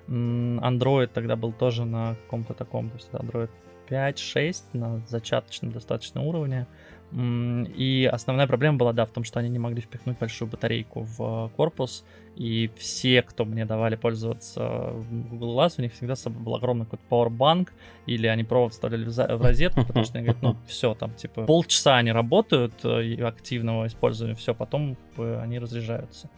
[0.09, 3.51] Android тогда был тоже на каком-то таком, то есть Android
[3.89, 6.67] 5-6 на зачаточном достаточно уровне.
[7.13, 11.51] И основная проблема была, да, в том, что они не могли впихнуть большую батарейку в
[11.57, 12.05] корпус,
[12.37, 14.93] и все, кто мне давали пользоваться
[15.31, 17.69] Google Glass, у них всегда с собой был огромный какой-то powerbank,
[18.07, 21.97] или они провод вставляли в розетку, потому что они говорят, ну, все, там, типа, полчаса
[21.97, 26.31] они работают э, активного использования, все, потом они разряжаются.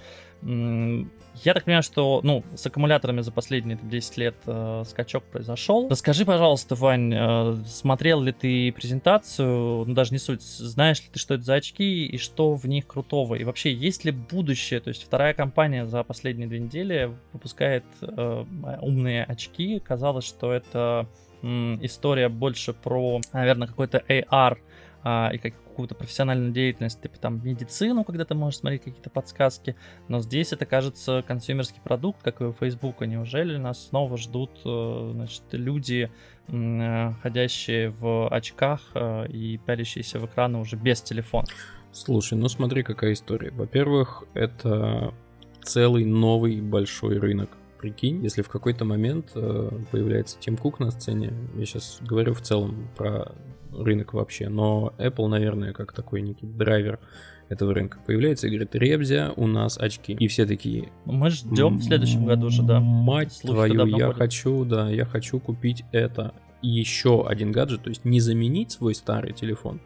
[0.45, 5.89] Я так понимаю, что, ну, с аккумуляторами за последние 10 лет э, скачок произошел.
[5.89, 11.19] Расскажи, пожалуйста, Вань, э, смотрел ли ты презентацию, ну, даже не суть, знаешь ли ты,
[11.19, 13.37] что это за очки и что в них крутого?
[13.37, 14.81] И вообще, есть ли будущее?
[14.81, 18.45] То есть вторая компания за последние две недели выпускает э,
[18.81, 19.81] умные очки.
[19.81, 21.07] Казалось, что это
[21.43, 21.47] э,
[21.83, 24.59] история больше про, наверное, какой-то AR
[25.05, 29.75] а, и как, какую-то профессиональную деятельность, типа там медицину, когда ты можешь смотреть какие-то подсказки,
[30.07, 33.07] но здесь это кажется консюмерский продукт, как и у Фейсбука.
[33.07, 36.11] Неужели нас снова ждут э, значит, люди,
[36.49, 41.47] э, ходящие в очках э, и пялящиеся в экраны уже без телефона?
[41.91, 43.51] Слушай, ну смотри, какая история.
[43.51, 45.15] Во-первых, это
[45.63, 47.51] целый новый большой рынок.
[47.79, 52.89] Прикинь, если в какой-то момент появляется Тим Кук на сцене, я сейчас говорю в целом
[52.97, 53.33] про
[53.73, 57.01] рынок вообще, но Apple, наверное, как такой некий драйвер
[57.49, 60.15] этого рынка появляется и говорит, Ребзя, у нас очки.
[60.15, 60.91] И все такие...
[61.05, 62.81] Мы ждем в следующем году уже, да.
[62.81, 64.17] Мать твою, я ходят.
[64.17, 66.35] хочу, да, я хочу купить это.
[66.63, 69.81] еще один гаджет, то есть не заменить свой старый телефон,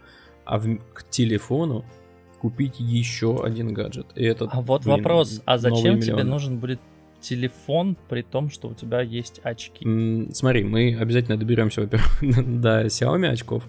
[0.44, 1.84] а в, к телефону
[2.40, 4.06] купить еще один гаджет.
[4.14, 6.80] И это, а вот блин, вопрос, а зачем тебе нужен будет
[7.20, 10.28] телефон, при том, что у тебя есть очки?
[10.32, 12.20] Смотри, мы обязательно доберемся, во-первых,
[12.60, 13.64] до Xiaomi очков.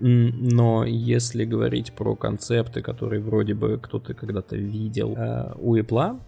[0.00, 6.18] Но если говорить про концепты, которые вроде бы кто-то когда-то видел э, у Apple,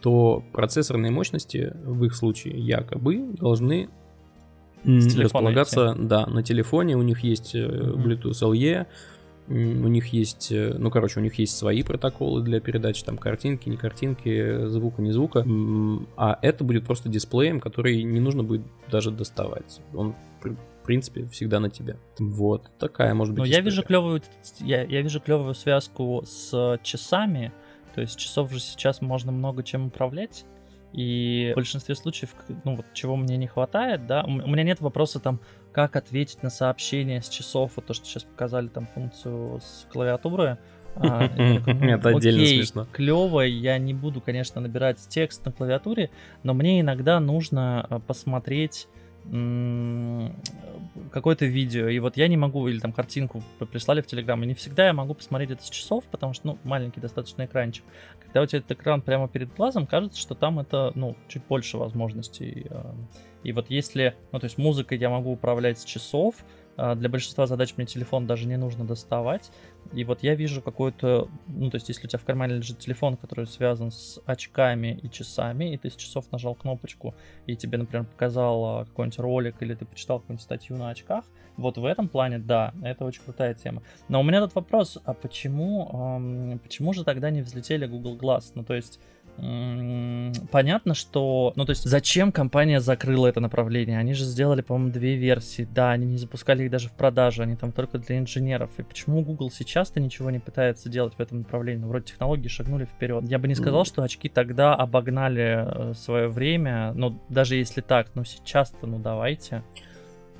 [0.00, 3.88] то процессорные мощности в их случае якобы должны
[4.84, 6.96] располагаться да, на телефоне.
[6.96, 7.96] У них есть mm-hmm.
[7.96, 8.86] Bluetooth LE,
[9.52, 13.68] у них есть, э, ну, короче, у них есть свои протоколы для передачи там картинки,
[13.68, 15.44] не картинки, звука, не звука.
[16.16, 19.80] А это будет просто дисплеем, который не нужно будет даже доставать.
[19.94, 20.14] Он
[20.82, 21.96] в принципе, всегда на тебе.
[22.18, 23.38] Вот, такая может быть.
[23.38, 24.20] Но я вижу клевую,
[24.58, 27.52] я, я вижу клевую связку с часами.
[27.94, 30.44] То есть часов же сейчас можно много чем управлять.
[30.92, 35.20] И в большинстве случаев, ну вот чего мне не хватает, да, у меня нет вопроса
[35.20, 35.40] там,
[35.72, 40.58] как ответить на сообщение с часов, вот то, что сейчас показали там функцию с клавиатуры.
[40.94, 42.86] А, ну, Это отдельно смешно.
[42.92, 46.10] Клево, я не буду, конечно, набирать текст на клавиатуре,
[46.42, 48.88] но мне иногда нужно а, посмотреть
[51.10, 54.54] какое-то видео, и вот я не могу, или там картинку прислали в Телеграм, и не
[54.54, 57.84] всегда я могу посмотреть это с часов, потому что, ну, маленький достаточно экранчик.
[58.20, 61.78] Когда у тебя этот экран прямо перед глазом, кажется, что там это, ну, чуть больше
[61.78, 62.66] возможностей.
[63.42, 66.36] И вот если, ну, то есть музыкой я могу управлять с часов,
[66.76, 69.50] для большинства задач мне телефон даже не нужно доставать.
[69.92, 73.16] И вот я вижу какой-то, ну, то есть если у тебя в кармане лежит телефон,
[73.16, 77.14] который связан с очками и часами, и ты с часов нажал кнопочку,
[77.46, 81.24] и тебе, например, показал а, какой-нибудь ролик, или ты почитал какую-нибудь статью на очках,
[81.56, 83.82] вот в этом плане, да, это очень крутая тема.
[84.08, 88.52] Но у меня тут вопрос, а почему, эм, почему же тогда не взлетели Google Glass?
[88.54, 88.98] Ну, то есть
[89.36, 91.52] понятно, что...
[91.56, 93.98] Ну, то есть, зачем компания закрыла это направление?
[93.98, 95.66] Они же сделали, по-моему, две версии.
[95.74, 98.70] Да, они не запускали их даже в продажу, они там только для инженеров.
[98.78, 101.82] И почему Google сейчас-то ничего не пытается делать в этом направлении?
[101.82, 103.24] Ну, вроде технологии шагнули вперед.
[103.28, 106.92] Я бы не сказал, что очки тогда обогнали э, свое время.
[106.94, 109.62] Но даже если так, ну, сейчас-то, ну, давайте.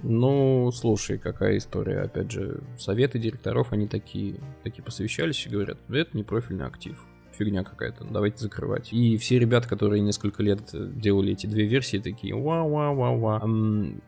[0.03, 2.03] Ну, слушай, какая история.
[2.03, 6.99] Опять же, советы директоров, они такие, такие посовещались и говорят, это не профильный актив
[7.35, 8.93] фигня какая-то, давайте закрывать.
[8.93, 13.43] И все ребята, которые несколько лет делали эти две версии, такие ва-ва-ва-ва.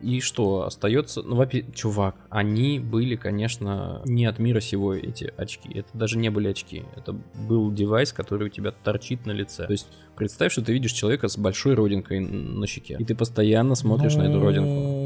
[0.01, 1.21] И что, остается...
[1.21, 5.69] Ну, во чувак, они были, конечно, не от мира сего эти очки.
[5.73, 6.83] Это даже не были очки.
[6.95, 7.13] Это
[7.47, 9.65] был девайс, который у тебя торчит на лице.
[9.65, 13.75] То есть представь, что ты видишь человека с большой родинкой на щеке, и ты постоянно
[13.75, 14.23] смотришь ну...
[14.23, 15.04] на эту родинку.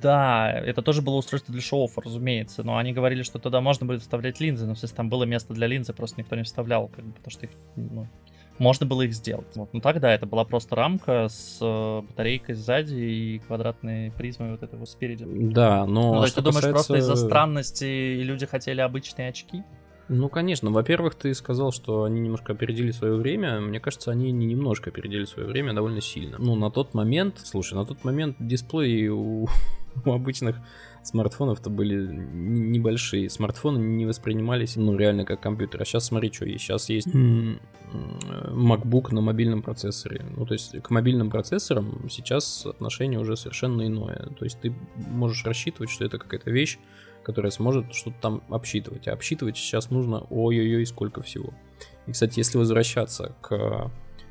[0.00, 4.02] Да, это тоже было устройство для шоу разумеется, но они говорили, что туда можно будет
[4.02, 7.12] вставлять линзы, но, смысле, там было место для линзы, просто никто не вставлял, как бы,
[7.12, 8.06] потому что их, ну,
[8.60, 9.56] можно было их сделать.
[9.56, 9.72] Вот.
[9.72, 14.84] Ну тогда это была просто рамка с э, батарейкой сзади и квадратной призмой вот этого
[14.84, 15.24] спереди.
[15.26, 16.14] Да, но...
[16.14, 16.88] Ну, то есть ты думаешь, касается...
[16.88, 19.64] просто из-за странности люди хотели обычные очки?
[20.12, 20.72] Ну, конечно.
[20.72, 23.60] Во-первых, ты сказал, что они немножко опередили свое время.
[23.60, 26.36] Мне кажется, они не немножко опередили свое время, а довольно сильно.
[26.36, 29.46] Ну, на тот момент, слушай, на тот момент дисплеи у,
[30.04, 30.56] у обычных
[31.04, 33.30] смартфонов-то были небольшие.
[33.30, 35.80] Смартфоны не воспринимались, ну, реально как компьютер.
[35.80, 36.64] А сейчас смотри, что есть.
[36.64, 40.26] Сейчас есть MacBook на мобильном процессоре.
[40.36, 44.28] Ну, то есть к мобильным процессорам сейчас отношение уже совершенно иное.
[44.36, 46.80] То есть ты можешь рассчитывать, что это какая-то вещь,
[47.22, 49.08] которая сможет что-то там обсчитывать.
[49.08, 51.52] А обсчитывать сейчас нужно ой-ой-ой сколько всего.
[52.06, 53.90] И, кстати, если возвращаться к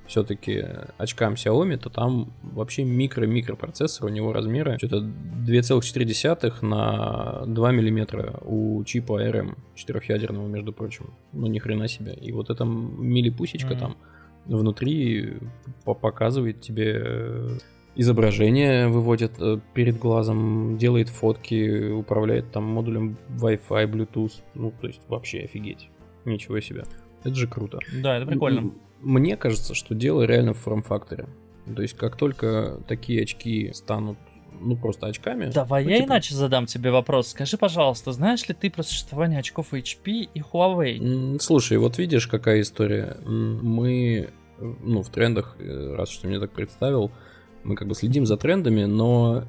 [0.09, 0.65] все-таки
[0.97, 8.83] очкам Xiaomi, то там вообще микро-микропроцессор, у него размеры что-то 2,4 на 2 миллиметра у
[8.83, 11.13] чипа ARM, четырехъядерного, между прочим.
[11.31, 12.13] Ну, ни хрена себе.
[12.13, 13.79] И вот эта милипусечка mm-hmm.
[13.79, 13.97] там
[14.45, 15.37] внутри
[15.85, 17.59] показывает тебе
[17.99, 24.41] изображение выводит э, перед глазом, делает фотки, управляет там модулем Wi-Fi, Bluetooth.
[24.53, 25.89] Ну, то есть вообще офигеть.
[26.23, 26.85] Ничего себе.
[27.23, 27.79] Это же круто.
[28.01, 28.71] Да, это прикольно.
[29.01, 31.27] Мне кажется, что дело реально в форм-факторе.
[31.75, 34.17] То есть как только такие очки станут
[34.61, 35.51] ну, просто очками.
[35.51, 36.07] Давай ну, я типа...
[36.07, 37.29] иначе задам тебе вопрос.
[37.29, 41.37] Скажи, пожалуйста, знаешь ли ты про существование очков HP и Huawei?
[41.39, 43.17] Слушай, вот видишь, какая история.
[43.25, 47.11] Мы, ну, в трендах, э, раз что мне так представил,
[47.63, 49.43] мы как бы следим за трендами, но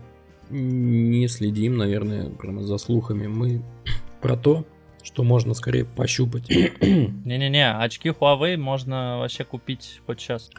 [0.50, 3.26] не следим, наверное, прямо за слухами.
[3.26, 3.62] Мы
[4.20, 4.64] про то,
[5.02, 6.48] что можно скорее пощупать.
[6.48, 10.50] Не-не-не, очки Huawei можно вообще купить хоть сейчас.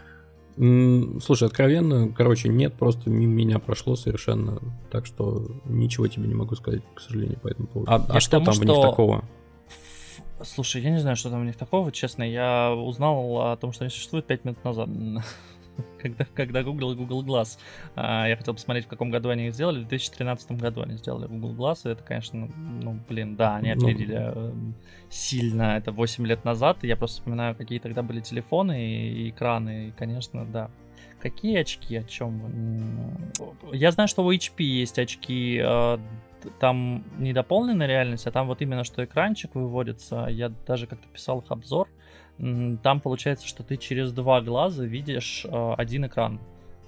[0.58, 4.60] Слушай, откровенно, короче, нет, просто меня прошло совершенно,
[4.92, 7.92] так что ничего тебе не могу сказать, к сожалению, по этому поводу.
[7.92, 8.64] А, а что тому, там что...
[8.64, 9.24] в них такого?
[10.44, 12.24] Слушай, я не знаю, что там у них такого, честно.
[12.24, 14.90] Я узнал о том, что они существуют 5 минут назад.
[16.02, 17.58] когда, когда Google и Google Glass.
[17.96, 19.80] А, я хотел посмотреть, в каком году они их сделали.
[19.80, 23.86] В 2013 году они сделали Google Glass, и это, конечно, ну, блин, да, они ну,
[23.86, 24.74] опередили ну...
[25.10, 25.78] сильно.
[25.78, 26.84] Это 8 лет назад.
[26.84, 30.70] Я просто вспоминаю, какие тогда были телефоны и, и экраны, и, конечно, да.
[31.20, 33.32] Какие очки, о чем?
[33.72, 36.00] Я знаю, что у HP есть очки, а,
[36.60, 40.28] там не дополненная реальность, а там вот именно что экранчик выводится.
[40.30, 41.88] Я даже как-то писал их обзор
[42.82, 46.40] там получается, что ты через два глаза видишь э, один экран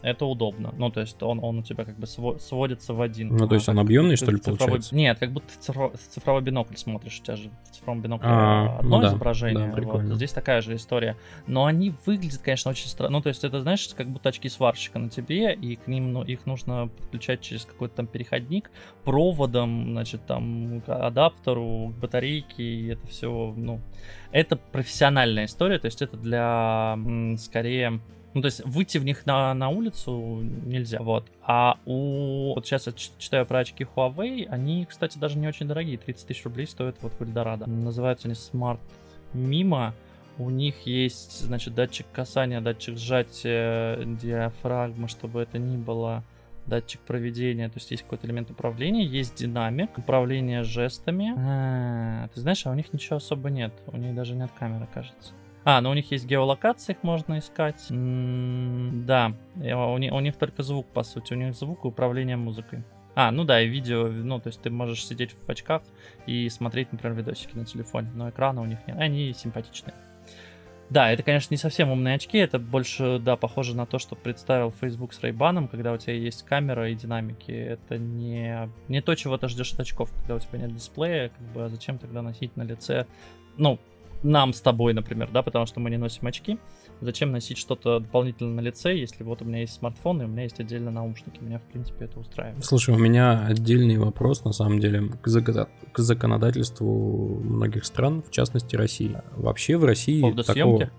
[0.03, 0.73] это удобно.
[0.77, 3.29] Ну, то есть он, он у тебя как бы сводится в один.
[3.29, 4.57] Ну, то есть он объемный, что ли, цифровой...
[4.57, 4.95] получается?
[4.95, 8.79] Нет, как будто ты цифровой, цифровой бинокль смотришь, у тебя же в цифровом бинокле а,
[8.79, 9.73] одно ну, изображение.
[9.73, 10.03] Да, вот.
[10.15, 11.15] Здесь такая же история.
[11.47, 13.13] Но они выглядят, конечно, очень странно.
[13.13, 16.23] Ну, то есть это, знаешь, как будто очки сварщика на тебе, и к ним ну,
[16.23, 18.71] их нужно подключать через какой-то там переходник,
[19.05, 23.79] проводом, значит, там, к адаптеру, к батарейке, и это все, ну...
[24.31, 26.97] Это профессиональная история, то есть это для,
[27.37, 28.01] скорее,
[28.33, 31.25] ну, то есть выйти в них на, на улицу нельзя, вот.
[31.41, 32.53] А у...
[32.55, 36.43] Вот сейчас я читаю про очки Huawei, они, кстати, даже не очень дорогие, 30 тысяч
[36.43, 37.69] рублей стоят вот в Эльдорадо.
[37.69, 38.79] Называются они Smart
[39.33, 39.91] Mimo.
[40.39, 46.23] У них есть, значит, датчик касания, датчик сжатия диафрагмы, чтобы это ни было
[46.65, 51.33] датчик проведения, то есть есть какой-то элемент управления, есть динамик, управление жестами.
[51.37, 55.33] А, ты знаешь, а у них ничего особо нет, у них даже нет камеры, кажется.
[55.65, 57.85] А, ну у них есть геолокация, их можно искать.
[57.89, 61.33] М-м, да, у них, у них только звук, по сути.
[61.33, 62.83] У них звук и управление музыкой.
[63.15, 65.83] А, ну да, и видео, ну, то есть ты можешь сидеть в очках
[66.25, 68.97] и смотреть, например, видосики на телефоне, но экрана у них нет.
[68.97, 69.93] Они симпатичные.
[70.89, 74.71] Да, это, конечно, не совсем умные очки, это больше, да, похоже на то, что представил
[74.71, 77.51] Facebook с Ray-Ban, когда у тебя есть камера и динамики.
[77.51, 81.47] Это не, не то, чего ты ждешь от очков, когда у тебя нет дисплея, как
[81.53, 83.07] бы, а зачем тогда носить на лице,
[83.57, 83.79] ну,
[84.23, 86.57] нам с тобой, например, да, потому что мы не носим очки.
[87.01, 90.43] Зачем носить что-то дополнительно на лице, если вот у меня есть смартфон и у меня
[90.43, 91.39] есть отдельно наушники?
[91.41, 92.63] Меня, в принципе, это устраивает.
[92.63, 98.31] Слушай, у меня отдельный вопрос, на самом деле, к, зак- к законодательству многих стран, в
[98.31, 99.17] частности России.
[99.35, 100.89] Вообще в России такого,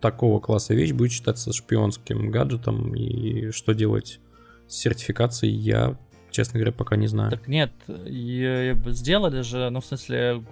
[0.00, 4.20] такого класса вещь будет считаться шпионским гаджетом, и что делать
[4.68, 5.98] с сертификацией, я
[6.34, 7.30] честно говоря, пока не знаю.
[7.30, 10.44] Так нет, сделали же, ну, в смысле,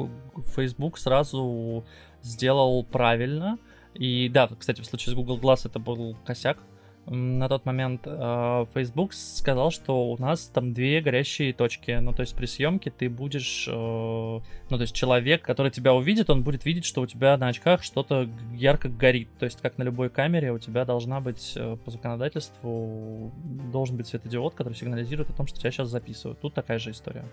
[0.55, 1.85] Facebook сразу
[2.23, 3.59] сделал правильно.
[3.95, 6.59] И да, кстати, в случае с Google Glass это был косяк.
[7.07, 11.99] на тот момент э, Facebook сказал, что у нас там две горящие точки.
[12.01, 14.43] Ну, то есть при съемке ты будешь, э, ну,
[14.77, 18.29] то есть человек, который тебя увидит, он будет видеть, что у тебя на очках что-то
[18.55, 19.29] ярко горит.
[19.39, 23.31] То есть как на любой камере у тебя должна быть э, по законодательству
[23.73, 26.41] должен быть светодиод, который сигнализирует о том, что тебя сейчас записывают.
[26.41, 27.25] Тут такая же история.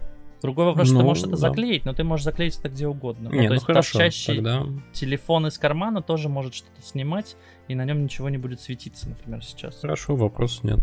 [0.42, 1.38] Другой вопрос, ну, что ты можешь это да.
[1.38, 3.30] заклеить, но ты можешь заклеить это где угодно.
[3.30, 4.66] Не, ну, то есть хорошо, торчащий тогда...
[4.94, 7.36] телефон из кармана тоже может что-то снимать,
[7.70, 9.80] и на нем ничего не будет светиться, например, сейчас.
[9.80, 10.80] Хорошо, вопросов нет.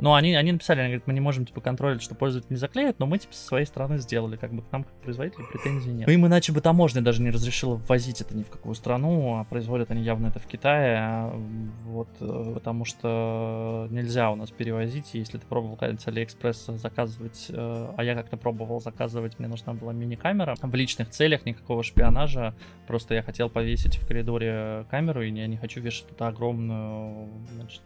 [0.00, 2.98] Ну, они, они написали, они говорят, мы не можем, типа, контролить, что пользователь не заклеит,
[2.98, 6.06] но мы, типа, со своей стороны сделали, как бы к нам, как производителю, претензий нет.
[6.06, 9.44] Ну, им иначе бы таможня даже не разрешила ввозить это ни в какую страну, а
[9.44, 11.40] производят они явно это в Китае, а,
[11.84, 17.92] вот, э, потому что нельзя у нас перевозить, если ты пробовал с Алиэкспресса заказывать, э,
[17.96, 22.54] а я как-то пробовал заказывать, мне нужна была мини-камера, в личных целях никакого шпионажа,
[22.88, 27.82] просто я хотел повесить в коридоре камеру, и я не хочу вешать туда огромную, значит,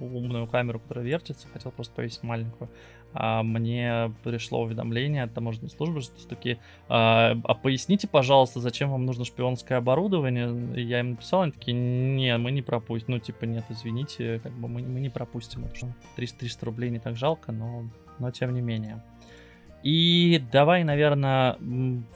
[0.00, 2.70] умную камеру, которая вертится, хотел просто повесить маленькую.
[3.14, 6.58] А мне пришло уведомление от таможенной службы, что такие,
[6.88, 10.76] а, а поясните, пожалуйста, зачем вам нужно шпионское оборудование?
[10.76, 13.14] И я им написал, они такие, не, мы не пропустим.
[13.14, 15.64] Ну, типа, нет, извините, как бы мы, мы не пропустим.
[15.64, 17.84] Это 300, 300 рублей не так жалко, но,
[18.18, 19.02] но тем не менее.
[19.82, 21.56] И давай, наверное,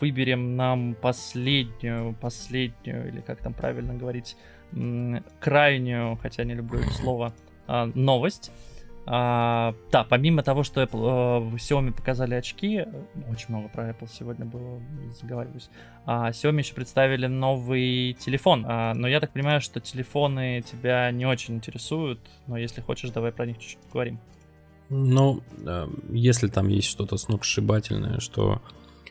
[0.01, 4.37] выберем нам последнюю, последнюю, или как там правильно говорить,
[5.41, 7.33] крайнюю, хотя не люблю это слово,
[7.67, 8.51] а, новость.
[9.05, 12.85] А, да, помимо того, что Apple, э, Xiaomi показали очки,
[13.29, 14.81] очень много про Apple сегодня было,
[15.21, 15.71] заговариваюсь.
[16.07, 21.27] А Xiaomi еще представили новый телефон, а, но я так понимаю, что телефоны тебя не
[21.27, 24.21] очень интересуют, но если хочешь, давай про них чуть-чуть поговорим.
[24.89, 28.63] Ну, э, если там есть что-то сногсшибательное, что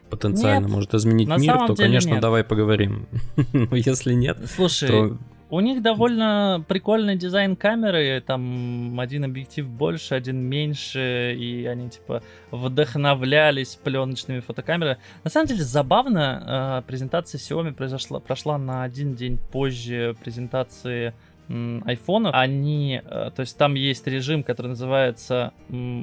[0.09, 2.21] потенциально нет, может изменить мир, то, конечно, нет.
[2.21, 3.07] давай поговорим.
[3.53, 5.17] Но если нет, Слушай, то
[5.51, 12.23] у них довольно прикольный дизайн камеры, там один объектив больше, один меньше, и они типа
[12.51, 14.97] вдохновлялись пленочными фотокамерами.
[15.25, 21.13] На самом деле забавно, э, презентация Xiaomi произошла, прошла на один день позже презентации
[21.49, 25.51] айфонов, они, э, то есть там есть режим, который называется,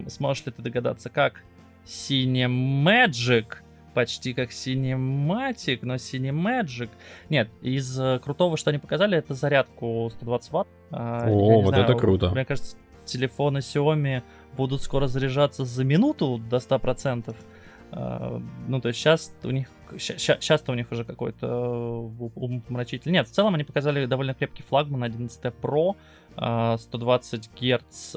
[0.08, 1.42] сможешь ли ты догадаться, как?
[1.86, 3.46] Cinemagic,
[3.98, 6.88] почти как Cinematic, но Cinemagic.
[7.30, 10.68] Нет, из э, крутого, что они показали, это зарядку 120 ватт.
[10.92, 12.30] А, О, вот знаю, это круто.
[12.30, 14.22] Мне кажется, телефоны Xiaomi
[14.56, 17.34] будут скоро заряжаться за минуту до 100%.
[17.90, 19.68] А, ну, то есть сейчас у них
[19.98, 23.10] сейчас-то у них уже какой-то э, умопомрачитель.
[23.10, 25.96] Нет, в целом они показали довольно крепкий флагман 11T Pro,
[26.78, 28.14] 120 Гц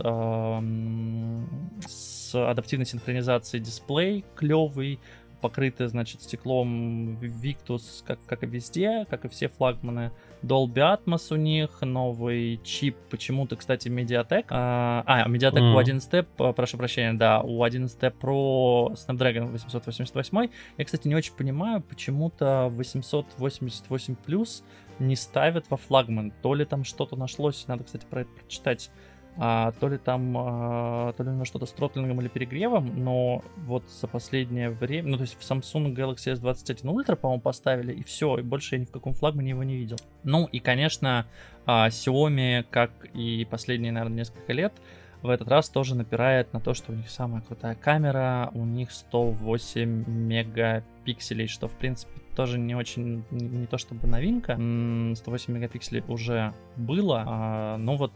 [1.87, 4.99] с адаптивной синхронизацией дисплей клевый,
[5.41, 10.11] покрыты, значит, стеклом Victus, как, как и везде, как и все флагманы.
[10.43, 14.45] Dolby Atmos у них, новый чип, почему-то, кстати, Mediatek.
[14.49, 15.73] А, а Mediatek mm.
[15.73, 20.49] у 11 прошу прощения, да, у 11 Pro Snapdragon 888.
[20.77, 24.63] Я, кстати, не очень понимаю, почему-то 888 Plus
[24.99, 26.31] не ставят во флагман.
[26.41, 28.91] То ли там что-то нашлось, надо, кстати, про это прочитать
[29.37, 33.83] а, то ли там, а, то ли на что-то с тротлингом или перегревом, но вот
[33.89, 38.37] за последнее время, ну то есть в Samsung Galaxy S21 Ultra, по-моему, поставили, и все,
[38.37, 39.97] и больше я ни в каком флагмане его не видел.
[40.23, 41.25] Ну и, конечно,
[41.65, 44.73] а, Xiaomi, как и последние, наверное, несколько лет,
[45.21, 48.91] в этот раз тоже напирает на то, что у них самая крутая камера, у них
[48.91, 54.53] 108 мегапикселей, что, в принципе, тоже не очень, не, не то чтобы новинка.
[54.53, 58.11] 108 мегапикселей уже было, а, но вот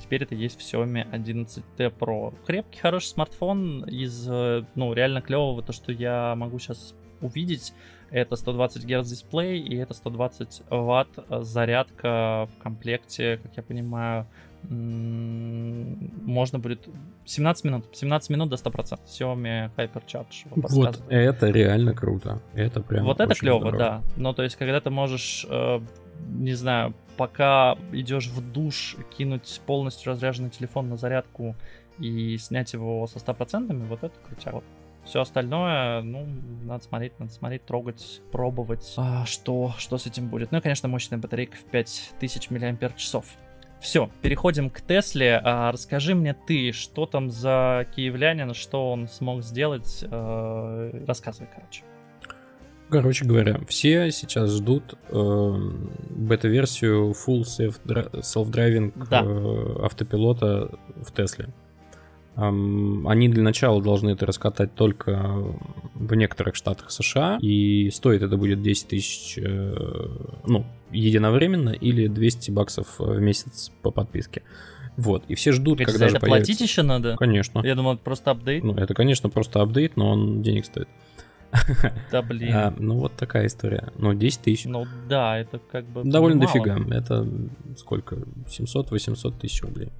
[0.00, 2.34] Теперь это есть в Xiaomi 11T Pro.
[2.46, 7.74] Крепкий, хороший смартфон из, ну, реально клевого, то, что я могу сейчас увидеть,
[8.10, 14.26] это 120 Гц дисплей и это 120 Ватт зарядка в комплекте, как я понимаю,
[14.68, 16.88] можно будет
[17.24, 18.98] 17 минут, 17 минут до 100%.
[19.06, 20.46] Xiaomi Hypercharge.
[20.50, 22.40] Вот это реально круто.
[22.54, 23.78] Это прям Вот это клево, здорово.
[23.78, 24.02] да.
[24.16, 25.80] Ну, то есть, когда ты можешь, э,
[26.28, 31.56] не знаю, пока идешь в душ, кинуть полностью разряженный телефон на зарядку
[31.98, 34.62] и снять его со 100%, вот это крутяк.
[35.04, 36.26] Все остальное, ну,
[36.64, 40.52] надо смотреть, надо смотреть, трогать, пробовать, а, что, что с этим будет.
[40.52, 43.10] Ну и, конечно, мощная батарейка в 5000 мАч.
[43.80, 45.40] Все, переходим к Тесле.
[45.42, 50.04] А, расскажи мне ты, что там за киевлянин, что он смог сделать.
[50.10, 51.82] А, рассказывай, короче.
[52.90, 55.70] Короче говоря, все сейчас ждут э,
[56.10, 59.22] бета-версию Full Self-Driving да.
[59.24, 61.48] э, автопилота в Тесле.
[62.36, 65.42] Um, они для начала должны это раскатать только
[65.94, 69.74] в некоторых штатах США, и стоит это будет 10 тысяч, э,
[70.46, 74.44] ну, единовременно или 200 баксов в месяц по подписке.
[74.96, 76.52] Вот, и все ждут, Ведь когда за же это появится.
[76.52, 77.16] платить еще надо?
[77.16, 77.60] Конечно.
[77.64, 78.62] Я думал, это просто апдейт.
[78.62, 80.88] Ну, это, конечно, просто апдейт, но он денег стоит.
[82.10, 82.52] Да блин.
[82.54, 83.92] А, ну, вот такая история.
[83.96, 84.64] Ну, 10 тысяч.
[84.66, 86.02] Ну да, это как бы...
[86.04, 86.52] Довольно мало.
[86.52, 86.78] дофига.
[86.94, 87.26] Это
[87.76, 88.16] сколько?
[88.46, 89.90] 700-800 тысяч рублей.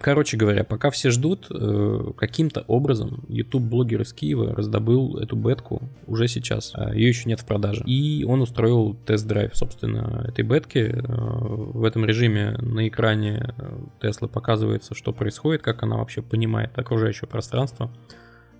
[0.00, 6.26] Короче говоря, пока все ждут, э, каким-то образом YouTube-блогер из Киева раздобыл эту бетку уже
[6.26, 6.72] сейчас.
[6.74, 7.82] А Ее еще нет в продаже.
[7.84, 10.78] И он устроил тест-драйв, собственно, этой бетки.
[10.78, 16.78] Э, В этом режиме на экране э, Теслы показывается, что происходит, как она вообще понимает
[16.78, 17.90] окружающее пространство.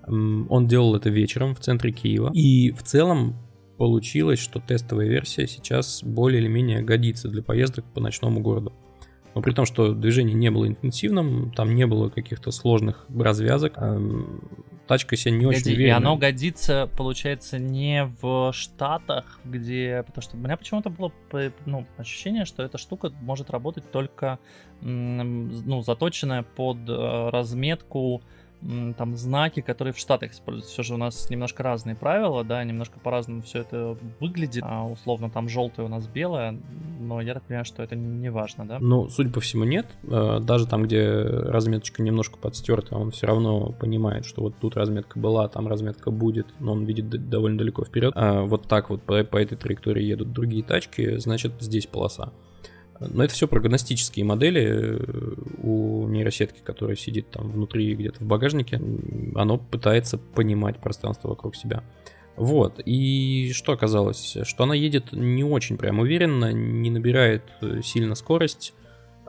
[0.06, 2.30] Он делал это вечером в центре Киева.
[2.32, 3.36] И в целом
[3.76, 8.72] получилось, что тестовая версия сейчас более или менее годится для поездок по ночному городу.
[9.34, 14.40] Но при том, что движение не было интенсивным, там не было каких-то сложных развязок, эм,
[14.88, 15.96] тачка себя не очень Погоди, и уверенно.
[15.98, 20.02] оно годится, получается, не в Штатах, где...
[20.06, 21.12] Потому что у меня почему-то было
[21.66, 24.40] ну, ощущение, что эта штука может работать только
[24.80, 28.22] ну, заточенная под э, разметку
[28.96, 30.72] там знаки, которые в Штатах используются.
[30.72, 34.64] Все же у нас немножко разные правила, да, немножко по-разному все это выглядит.
[34.66, 36.58] А, условно, там желтое у нас белое,
[37.00, 38.78] но я так понимаю, что это не важно, да?
[38.80, 39.86] Ну, судя по всему, нет.
[40.04, 45.18] Э, Даже там, где разметочка немножко подстерта, он все равно понимает, что вот тут разметка
[45.18, 48.12] была, там разметка будет, но он видит довольно далеко вперед.
[48.16, 52.32] А вот так вот по, по этой траектории едут другие тачки, значит, здесь полоса.
[53.00, 55.34] Но это все прогностические модели э,
[56.18, 58.80] нейросетки, которая сидит там внутри где-то в багажнике.
[59.34, 61.82] Оно пытается понимать пространство вокруг себя.
[62.36, 64.36] Вот, и что оказалось?
[64.44, 68.74] Что она едет не очень прям уверенно, не набирает э, сильно скорость.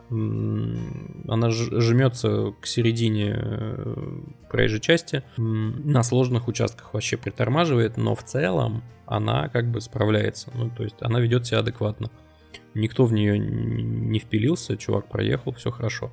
[0.08, 5.24] Она жмется к середине э, проезжей части.
[5.36, 10.52] На сложных участках вообще притормаживает, но в целом она как бы справляется.
[10.54, 12.10] Ну, то есть она ведет себя адекватно.
[12.74, 16.12] Никто в нее не впилился, чувак проехал, все хорошо.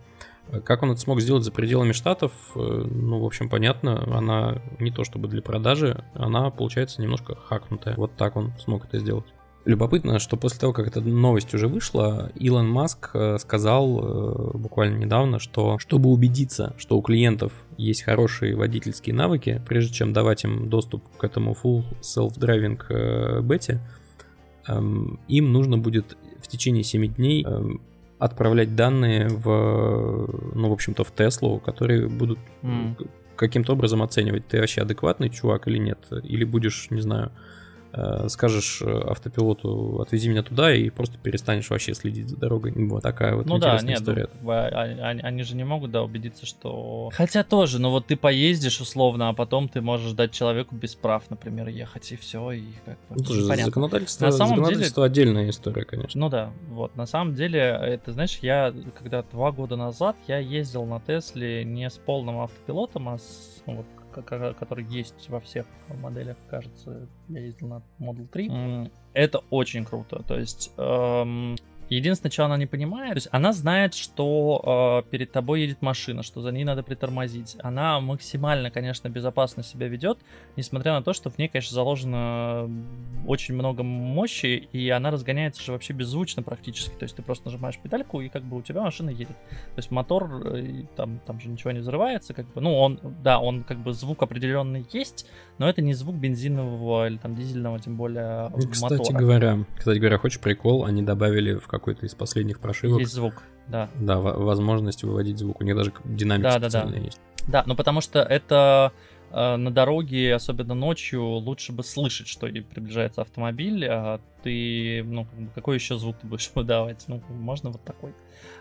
[0.63, 4.91] Как он это смог сделать за пределами штатов, э, ну, в общем, понятно, она не
[4.91, 7.95] то чтобы для продажи, она получается немножко хакнутая.
[7.95, 9.25] Вот так он смог это сделать.
[9.65, 14.97] Любопытно, что после того, как эта новость уже вышла, Илон Маск э, сказал э, буквально
[14.97, 20.69] недавно, что чтобы убедиться, что у клиентов есть хорошие водительские навыки, прежде чем давать им
[20.69, 23.81] доступ к этому full self-driving бете,
[24.67, 27.81] эм, им нужно будет в течение 7 дней эм,
[28.19, 29.47] отправлять данные в,
[30.55, 32.39] ну, в общем-то, в Теслу, которые будут
[32.97, 37.31] к- каким-то образом оценивать, ты вообще адекватный чувак или нет, или будешь, не знаю,
[38.27, 42.71] скажешь э, автопилоту, отвези меня туда, и просто перестанешь вообще следить за дорогой.
[42.71, 44.29] Вот такая вот Ну да, интересная нет, история.
[44.41, 44.67] ну, а-
[45.09, 47.09] они, они же не могут, да, убедиться, что...
[47.13, 51.23] Хотя тоже, ну вот ты поездишь условно, а потом ты можешь дать человеку без прав,
[51.29, 53.15] например, ехать, и все, и как бы...
[53.17, 56.19] Ну, тоже законодательство, На самом законодательство отдельная история, конечно.
[56.19, 60.85] Ну да, вот, на самом деле, это, знаешь, я, когда два года назад, я ездил
[60.85, 63.85] на Тесле не с полным автопилотом, а с, ну, вот,
[64.21, 65.65] который есть во всех
[66.01, 68.49] моделях, кажется, я ездил на Model 3.
[68.49, 70.71] М, Это очень круто, то есть...
[70.77, 71.55] эм,
[71.89, 76.21] Единственное, что она не понимает, то есть она знает, что э, перед тобой едет машина,
[76.23, 77.55] что за ней надо притормозить.
[77.61, 80.19] Она максимально, конечно, безопасно себя ведет,
[80.57, 82.69] несмотря на то, что в ней, конечно, заложено
[83.25, 86.93] очень много мощи, и она разгоняется же вообще беззвучно практически.
[86.95, 89.37] То есть ты просто нажимаешь педальку, и как бы у тебя машина едет.
[89.49, 93.39] То есть мотор, э, там, там же ничего не взрывается, как бы, ну, он, да,
[93.39, 95.25] он как бы звук определенный есть,
[95.57, 99.17] но это не звук бензинового или там дизельного, тем более Ну, Кстати мотора.
[99.17, 103.89] говоря, кстати говоря, хочешь прикол, они добавили в какой-то из последних прошивок Есть звук, да.
[103.99, 105.61] да, во- возможность выводить звук.
[105.61, 106.69] У них даже динамик Да-да-да.
[106.69, 107.19] специальный есть.
[107.47, 108.91] Да, ну потому что это
[109.31, 115.75] э, на дороге, особенно ночью, лучше бы слышать, что приближается автомобиль, а ты, ну, какой
[115.75, 117.05] еще звук ты будешь выдавать?
[117.07, 118.13] Ну, можно вот такой.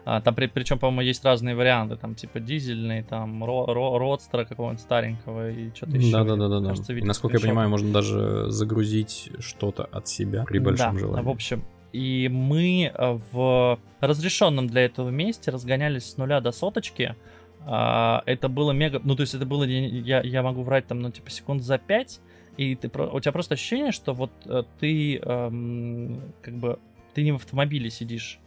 [0.04, 4.44] А, там, при, причем, по-моему, есть разные варианты, там, типа, дизельный, там, ро, ро, родстера
[4.44, 6.12] какого-нибудь старенького и что-то еще.
[6.12, 6.74] Да, да, да, да, да.
[7.02, 11.24] насколько я понимаю, можно даже загрузить что-то от себя при большом да, желании.
[11.24, 11.64] в общем,
[11.96, 17.16] и мы э, в разрешенном для этого месте разгонялись с нуля до соточки.
[17.64, 19.00] А, Это было мега...
[19.02, 19.64] Ну, то есть это было...
[19.64, 22.20] Я, я могу врать там, ну, типа, секунд за пять,
[22.58, 26.78] и ты, у тебя просто ощущение, что вот э, ты эм, как бы...
[27.14, 28.38] Ты не в автомобиле сидишь,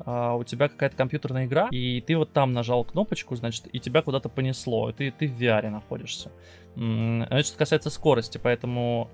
[0.00, 4.02] а у тебя какая-то компьютерная игра, и ты вот там нажал кнопочку, значит, и тебя
[4.02, 6.32] куда-то понесло, и ты, ты в VR находишься.
[6.76, 9.08] М, Это что касается скорости, поэтому,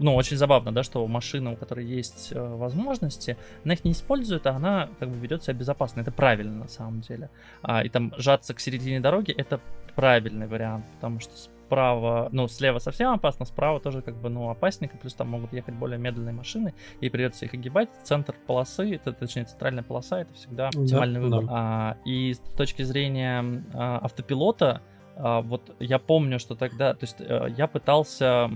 [0.00, 4.46] ну, очень забавно, да, что машина, у которой есть э, возможности, она их не использует,
[4.46, 6.00] а она как бы ведет себя безопасно.
[6.00, 7.30] Это правильно на самом деле.
[7.62, 9.60] А, и там жаться к середине дороги это
[9.96, 11.36] правильный вариант, потому что
[11.68, 15.74] справа, ну, слева совсем опасно, справа тоже как бы, ну, опасненько, плюс там могут ехать
[15.74, 17.90] более медленные машины, и придется их огибать.
[18.04, 21.44] Центр полосы, это, точнее, центральная полоса, это всегда оптимальный да, выбор.
[21.44, 21.50] Да.
[21.50, 27.16] А, и с точки зрения а, автопилота, а, вот я помню, что тогда, то есть
[27.20, 28.48] э, я пытался,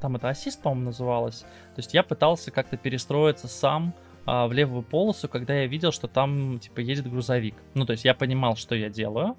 [0.00, 3.94] там это ассист, по-моему, называлось, то есть я пытался как-то перестроиться сам
[4.26, 7.54] а, в левую полосу, когда я видел, что там, типа, едет грузовик.
[7.74, 9.36] Ну, то есть я понимал, что я делаю, а,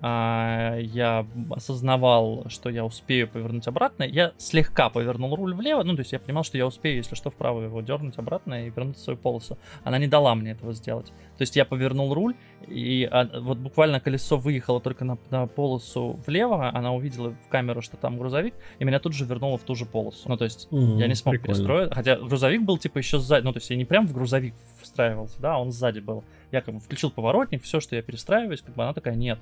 [0.00, 6.12] я осознавал, что я успею повернуть обратно, я слегка повернул руль влево, ну, то есть
[6.12, 9.18] я понимал, что я успею, если что, вправо его дернуть обратно и вернуть в свою
[9.18, 9.58] полосу.
[9.82, 11.06] Она не дала мне этого сделать.
[11.06, 12.34] То есть я повернул руль,
[12.66, 17.82] и а, вот буквально колесо выехало только на, на полосу влево, она увидела в камеру,
[17.82, 20.28] что там грузовик, и меня тут же вернуло в ту же полосу.
[20.28, 21.54] Ну, то есть mm, я не смог прикольно.
[21.54, 24.54] перестроить, хотя грузовик был, типа, еще сзади, ну, то есть я не прям в грузовик
[24.80, 26.24] встраивался, да, он сзади был.
[26.52, 29.38] Я как бы включил поворотник, все, что я перестраиваюсь, как бы она такая, нет,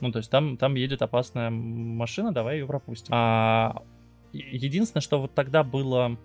[0.00, 3.12] ну, то есть там, там едет опасная машина, давай ее пропустим.
[3.14, 3.82] А,
[4.32, 6.16] единственное, что вот тогда было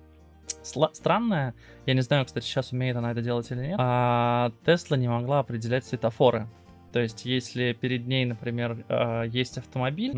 [0.62, 1.54] странное,
[1.86, 5.40] я не знаю, кстати, сейчас умеет она это делать или нет, а Тесла не могла
[5.40, 6.48] определять светофоры.
[6.92, 10.14] То есть, если перед ней, например, а, есть автомобиль,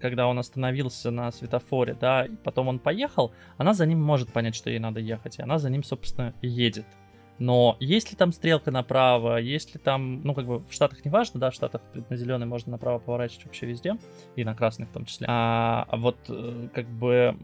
[0.00, 4.56] когда он остановился на светофоре, да, и потом он поехал, она за ним может понять,
[4.56, 6.86] что ей надо ехать, и она за ним, собственно, едет.
[7.42, 11.10] Но есть ли там стрелка направо, есть ли там, ну, как бы в Штатах не
[11.10, 13.96] важно, да, в Штатах на зеленый можно направо поворачивать вообще везде,
[14.36, 15.26] и на красный в том числе.
[15.28, 17.34] А, а вот, э, как бы,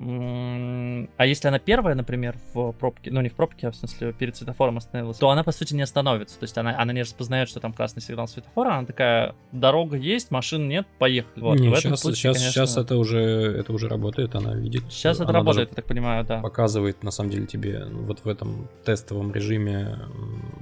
[1.16, 4.36] а если она первая, например, в пробке, ну, не в пробке, а в смысле перед
[4.36, 6.38] светофором остановилась, то она, по сути, не остановится.
[6.38, 10.30] То есть она, она не распознает, что там красный сигнал светофора, она такая, дорога есть,
[10.30, 11.42] машин нет, поехали.
[11.42, 11.58] Вот.
[11.58, 12.52] Не, сейчас, случае, сейчас, конечно...
[12.52, 14.84] сейчас это уже, это уже работает, она видит.
[14.90, 16.40] Сейчас это работает, я так понимаю, да.
[16.40, 19.87] Показывает, на самом деле, тебе вот в этом тестовом режиме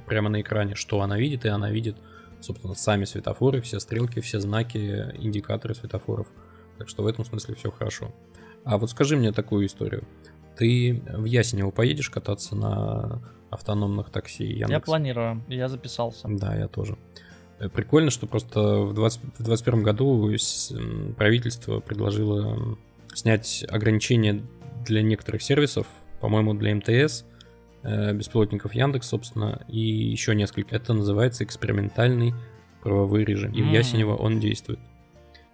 [0.07, 1.97] прямо на экране, что она видит, и она видит,
[2.41, 6.27] собственно, сами светофоры, все стрелки, все знаки, индикаторы светофоров.
[6.79, 8.15] Так что в этом смысле все хорошо.
[8.65, 10.05] А вот скажи мне такую историю.
[10.57, 13.21] Ты в Ясенево поедешь кататься на
[13.51, 14.71] автономных такси Яндекс?
[14.71, 16.29] Я планирую, я записался.
[16.29, 16.97] Да, я тоже.
[17.59, 20.31] Э, прикольно, что просто в 2021 году
[21.17, 22.79] правительство предложило
[23.15, 24.43] снять ограничения
[24.85, 25.87] для некоторых сервисов,
[26.21, 27.25] по-моему, для МТС–
[28.13, 30.75] беспилотников Яндекс, собственно, и еще несколько.
[30.75, 32.35] Это называется экспериментальный
[32.83, 33.53] правовой режим.
[33.53, 33.69] И mm.
[33.69, 34.81] в Ясенево он действует.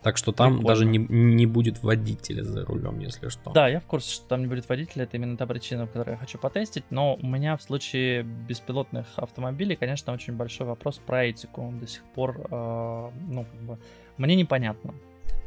[0.03, 0.69] Так что там Прикольно.
[0.69, 3.53] даже не, не будет водителя за рулем, если что.
[3.53, 5.05] Да, я в курсе, что там не будет водителя.
[5.05, 6.85] Это именно та причина, которую я хочу потестить.
[6.91, 11.63] Но у меня в случае беспилотных автомобилей, конечно, очень большой вопрос про этику.
[11.63, 13.79] Он до сих пор, э, ну, как бы,
[14.17, 14.93] мне непонятно.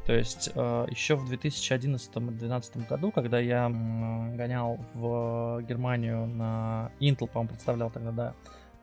[0.06, 7.50] То есть э, еще в 2011-2012 году, когда я гонял в Германию на Intel, по-моему,
[7.50, 8.34] представлял тогда, да,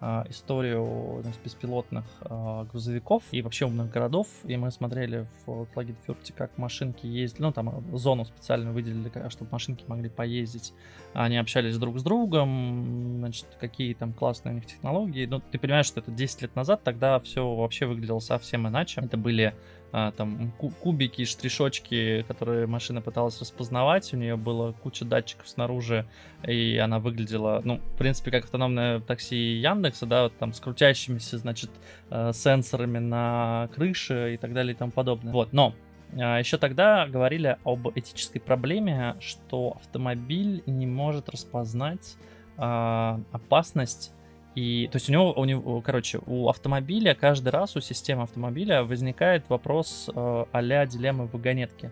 [0.04, 4.26] а, историю значит, беспилотных э, грузовиков и вообще умных городов.
[4.42, 7.42] И мы смотрели в Флагетфюрте, как машинки ездили.
[7.42, 10.74] Ну, там зону специально выделили, чтобы машинки могли поездить.
[11.12, 15.24] Они общались друг с другом, значит, какие там классные у них технологии.
[15.26, 19.02] Ну, ты понимаешь, что это 10 лет назад, тогда все вообще выглядело совсем иначе.
[19.02, 19.54] Это были
[19.92, 24.12] там кубики, штришочки, которые машина пыталась распознавать.
[24.14, 26.06] У нее было куча датчиков снаружи,
[26.46, 31.36] и она выглядела, ну, в принципе, как автономное такси Яндекса, да, вот там с крутящимися,
[31.38, 31.70] значит,
[32.10, 35.32] э, сенсорами на крыше и так далее и тому подобное.
[35.32, 35.74] Вот, но
[36.18, 42.16] а, еще тогда говорили об этической проблеме, что автомобиль не может распознать
[42.56, 44.12] э, опасность
[44.54, 48.84] и, то есть у него, у него, короче, у автомобиля каждый раз у системы автомобиля
[48.84, 51.90] возникает вопрос э, а-ля дилеммы вагонетки.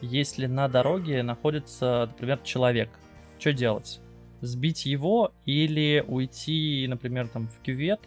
[0.00, 2.88] Если на дороге находится, например, человек,
[3.38, 4.00] что делать?
[4.40, 8.00] Сбить его или уйти, например, там в кювет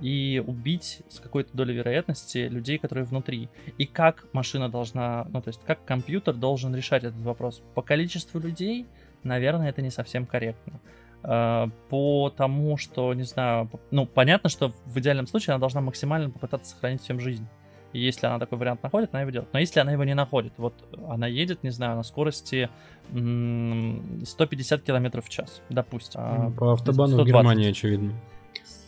[0.00, 3.48] и убить с какой-то долей вероятности людей, которые внутри.
[3.76, 7.62] И как машина должна, ну то есть как компьютер должен решать этот вопрос?
[7.74, 8.86] По количеству людей,
[9.22, 10.80] наверное, это не совсем корректно.
[11.22, 16.30] Э, по тому, что, не знаю, ну, понятно, что в идеальном случае она должна максимально
[16.30, 17.46] попытаться сохранить всем жизнь.
[17.92, 19.52] И если она такой вариант находит, она его делает.
[19.52, 20.74] Но если она его не находит, вот
[21.08, 22.70] она едет, не знаю, на скорости
[23.08, 26.20] 150 км в час, допустим.
[26.22, 27.24] А, по автобану 120.
[27.24, 28.12] в Германии, очевидно.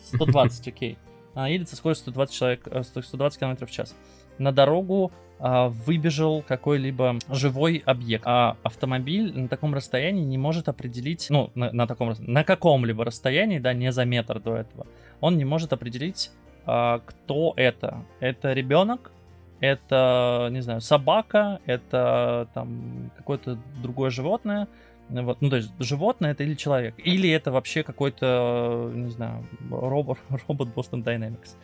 [0.05, 0.97] 120, окей.
[1.33, 3.95] Она едет со скоростью 120, человек, 120 км в час.
[4.37, 8.23] На дорогу а, выбежал какой-либо живой объект.
[8.25, 13.59] А автомобиль на таком расстоянии не может определить, ну, на, на таком, на каком-либо расстоянии,
[13.59, 14.87] да, не за метр до этого,
[15.19, 16.31] он не может определить,
[16.65, 18.05] а, кто это.
[18.21, 19.11] Это ребенок,
[19.59, 24.67] это, не знаю, собака, это там какое-то другое животное.
[25.09, 30.17] Вот, ну, то есть животное это или человек, или это вообще какой-то, не знаю, робот,
[30.47, 31.55] робот Boston Dynamics.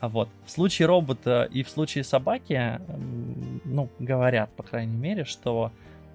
[0.00, 0.28] А вот.
[0.44, 2.80] В случае робота и в случае собаки,
[3.64, 5.72] ну, говорят, по крайней мере, что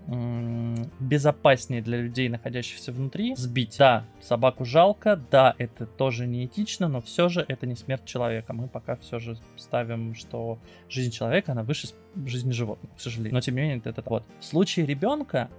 [0.07, 3.75] безопаснее для людей, находящихся внутри, сбить.
[3.77, 8.53] Да, собаку жалко, да, это тоже неэтично, но все же это не смерть человека.
[8.53, 11.89] Мы пока все же ставим, что жизнь человека, она выше
[12.25, 13.33] жизни животных, к сожалению.
[13.33, 14.23] Но тем не менее, это, это вот.
[14.39, 15.49] В случае ребенка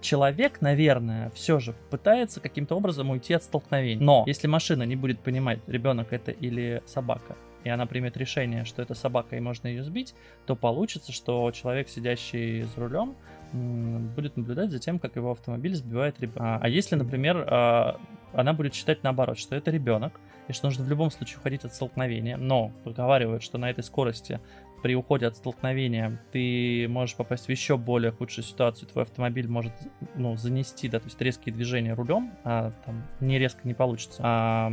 [0.00, 4.02] человек, наверное, все же пытается каким-то образом уйти от столкновений.
[4.04, 8.82] Но если машина не будет понимать, ребенок это или собака, и она примет решение, что
[8.82, 10.14] это собака и можно ее сбить,
[10.46, 13.16] то получится, что человек, сидящий за рулем,
[13.52, 16.58] будет наблюдать за тем, как его автомобиль сбивает ребенка.
[16.62, 18.00] А если, например, а,
[18.32, 21.74] она будет считать наоборот, что это ребенок, и что нужно в любом случае уходить от
[21.74, 24.40] столкновения, но проговаривают, что на этой скорости
[24.82, 29.72] при уходе от столкновения ты можешь попасть в еще более худшую ситуацию, твой автомобиль может
[30.14, 34.20] ну, занести, да, то есть резкие движения рулем, а там не резко не получится.
[34.24, 34.70] А,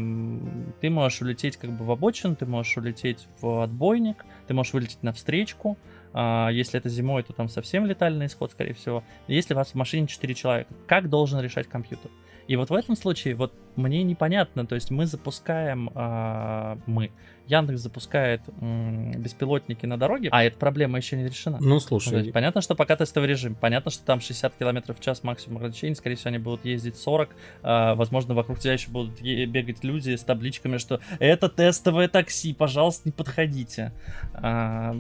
[0.82, 5.04] ты можешь улететь как бы в обочину, ты можешь улететь в отбойник, ты можешь вылететь
[5.04, 5.78] на встречку,
[6.14, 9.04] а, если это зимой, то там совсем летальный исход, скорее всего.
[9.28, 12.10] Если у вас в машине 4 человека, как должен решать компьютер?
[12.48, 17.12] И вот в этом случае, вот мне непонятно, то есть мы запускаем, а, мы,
[17.48, 21.58] Яндекс запускает м, беспилотники на дороге, а эта проблема еще не решена.
[21.60, 22.14] Ну, слушай.
[22.14, 25.58] Ну, есть, понятно, что пока тестовый режим, понятно, что там 60 км в час максимум
[25.58, 27.30] ограничений, скорее всего, они будут ездить 40,
[27.64, 33.04] а, возможно, вокруг тебя еще будут бегать люди с табличками, что это тестовое такси, пожалуйста,
[33.06, 33.94] не подходите.
[34.34, 34.96] А,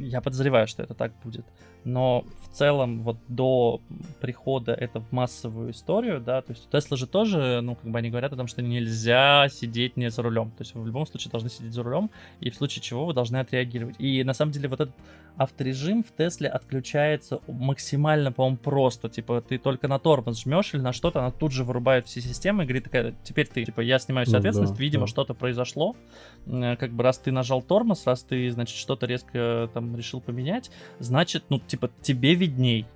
[0.00, 1.44] я подозреваю, что это так будет
[1.84, 3.80] но в целом вот до
[4.20, 7.98] прихода это в массовую историю, да, то есть у Тесла же тоже, ну, как бы
[7.98, 11.30] они говорят о том, что нельзя сидеть не за рулем, то есть в любом случае
[11.30, 12.10] должны сидеть за рулем,
[12.40, 13.96] и в случае чего вы должны отреагировать.
[13.98, 14.94] И на самом деле вот этот
[15.36, 20.92] авторежим в Тесле отключается максимально, по-моему, просто, типа ты только на тормоз жмешь или на
[20.92, 24.26] что-то, она тут же вырубает все системы и говорит, такая, теперь ты, типа, я снимаю
[24.26, 25.06] всю ну, ответственность, да, видимо, да.
[25.08, 25.96] что-то произошло,
[26.46, 31.44] как бы раз ты нажал тормоз, раз ты, значит, что-то резко там решил поменять, значит,
[31.48, 32.86] ну, типа, тебе видней.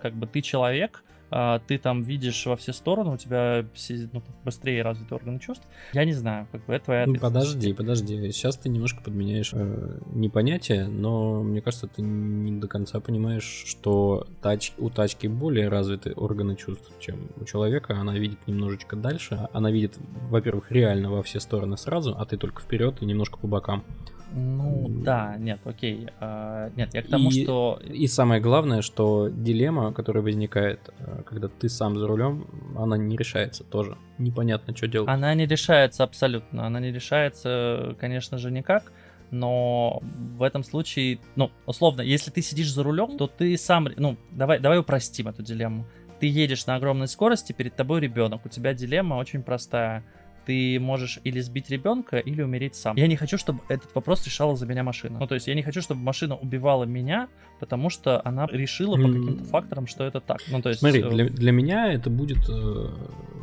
[0.00, 3.64] Как бы ты человек, а, ты там видишь во все стороны, у тебя
[4.12, 5.66] ну, быстрее развиты органы чувств.
[5.92, 8.30] Я не знаю, как бы это твоя Ну, подожди, подожди.
[8.30, 13.64] Сейчас ты немножко подменяешь э, не понятие, но мне кажется, ты не до конца понимаешь,
[13.66, 17.98] что тач, у тачки более развиты органы чувств, чем у человека.
[17.98, 19.48] Она видит немножечко дальше.
[19.52, 19.98] Она видит,
[20.30, 23.84] во-первых, реально во все стороны сразу, а ты только вперед и немножко по бокам.
[24.32, 26.08] Ну да, нет, окей.
[26.20, 27.80] А, нет, я к тому, и, что...
[27.84, 32.46] И самое главное, что дилемма, которая возникает, э, когда ты сам за рулем,
[32.76, 33.96] она не решается тоже.
[34.18, 35.08] Непонятно, что делать.
[35.08, 36.66] Она не решается абсолютно.
[36.66, 38.92] Она не решается, конечно же, никак.
[39.30, 40.02] Но
[40.36, 44.60] в этом случае, ну, условно, если ты сидишь за рулем, то ты сам, ну, давай,
[44.60, 45.86] давай упростим эту дилемму.
[46.20, 48.44] Ты едешь на огромной скорости, перед тобой ребенок.
[48.44, 50.04] У тебя дилемма очень простая
[50.46, 52.96] ты можешь или сбить ребенка, или умереть сам.
[52.96, 55.18] Я не хочу, чтобы этот вопрос решала за меня машина.
[55.18, 57.28] Ну, то есть я не хочу, чтобы машина убивала меня,
[57.58, 60.38] потому что она решила по каким-то факторам, что это так.
[60.48, 60.80] Ну, то есть...
[60.80, 62.88] Смотри, э, для, для меня это будет э,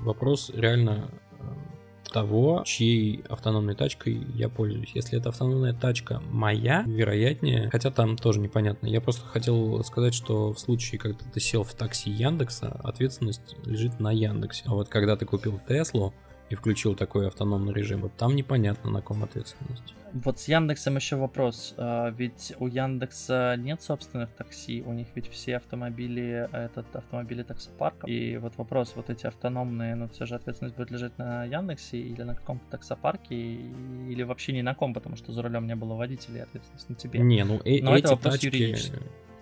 [0.01, 4.91] вопрос реально э, того, чьей автономной тачкой я пользуюсь.
[4.93, 8.87] Если это автономная тачка моя, вероятнее, хотя там тоже непонятно.
[8.87, 13.99] Я просто хотел сказать, что в случае, когда ты сел в такси Яндекса, ответственность лежит
[13.99, 14.63] на Яндексе.
[14.67, 16.13] А вот когда ты купил Теслу,
[16.53, 19.95] и включил такой автономный режим, вот там непонятно, на ком ответственность.
[20.13, 21.73] Вот с Яндексом еще вопрос.
[21.77, 28.05] А, ведь у Яндекса нет собственных такси, у них ведь все автомобили, этот автомобили таксопарка.
[28.05, 32.21] И вот вопрос, вот эти автономные, ну все же ответственность будет лежать на Яндексе или
[32.21, 36.43] на каком-то таксопарке, или вообще ни на ком, потому что за рулем не было водителей,
[36.43, 37.19] ответственность на тебе.
[37.19, 38.45] Не, ну э- Но эти это вопрос тачки...
[38.45, 38.99] юридический.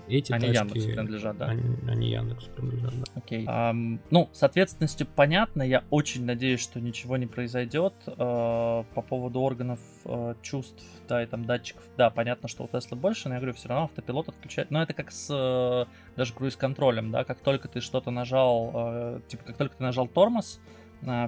[0.08, 1.46] Эти они тачки, Яндексу принадлежат, да?
[1.48, 3.04] Они, они Яндексу принадлежат, да.
[3.16, 3.46] Окей.
[3.46, 5.64] Um, ну, с ответственностью понятно.
[5.64, 7.94] Я очень надеюсь, что ничего не произойдет.
[8.06, 12.98] Uh, по поводу органов uh, чувств, да, и там датчиков, да, понятно, что у Теслы
[12.98, 14.72] больше, но я говорю, все равно автопилот отключает.
[14.72, 19.58] Но это как с uh, даже круиз-контролем, да, как только ты что-то нажал, типа, как
[19.58, 20.60] только ты нажал тормоз,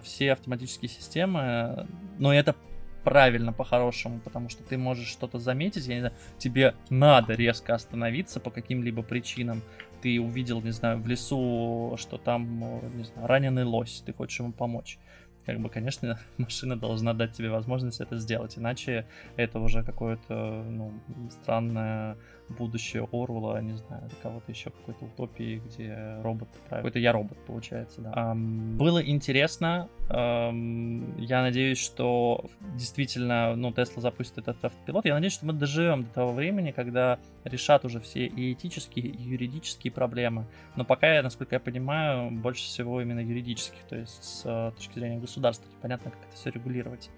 [0.03, 1.87] все автоматические системы,
[2.19, 2.55] но это
[3.03, 8.39] правильно по-хорошему, потому что ты можешь что-то заметить, я не знаю, тебе надо резко остановиться
[8.39, 9.61] по каким-либо причинам.
[10.01, 14.51] Ты увидел, не знаю, в лесу, что там, не знаю, раненый лось, ты хочешь ему
[14.51, 14.97] помочь.
[15.45, 20.93] как бы, конечно, машина должна дать тебе возможность это сделать, иначе это уже какое-то, ну,
[21.29, 22.17] странное
[22.57, 26.83] будущее Орвала, не знаю, кого-то еще какой-то утопии, где робот правит.
[26.83, 28.11] Какой-то я робот, получается, да.
[28.11, 29.89] Um, было интересно.
[30.09, 32.45] Um, я надеюсь, что
[32.75, 35.05] действительно, ну, Тесла запустит этот автопилот.
[35.05, 39.21] Я надеюсь, что мы доживем до того времени, когда решат уже все и этические, и
[39.21, 40.45] юридические проблемы.
[40.75, 45.19] Но пока, насколько я понимаю, больше всего именно юридических, то есть с э, точки зрения
[45.19, 47.09] государства, непонятно, как это все регулировать.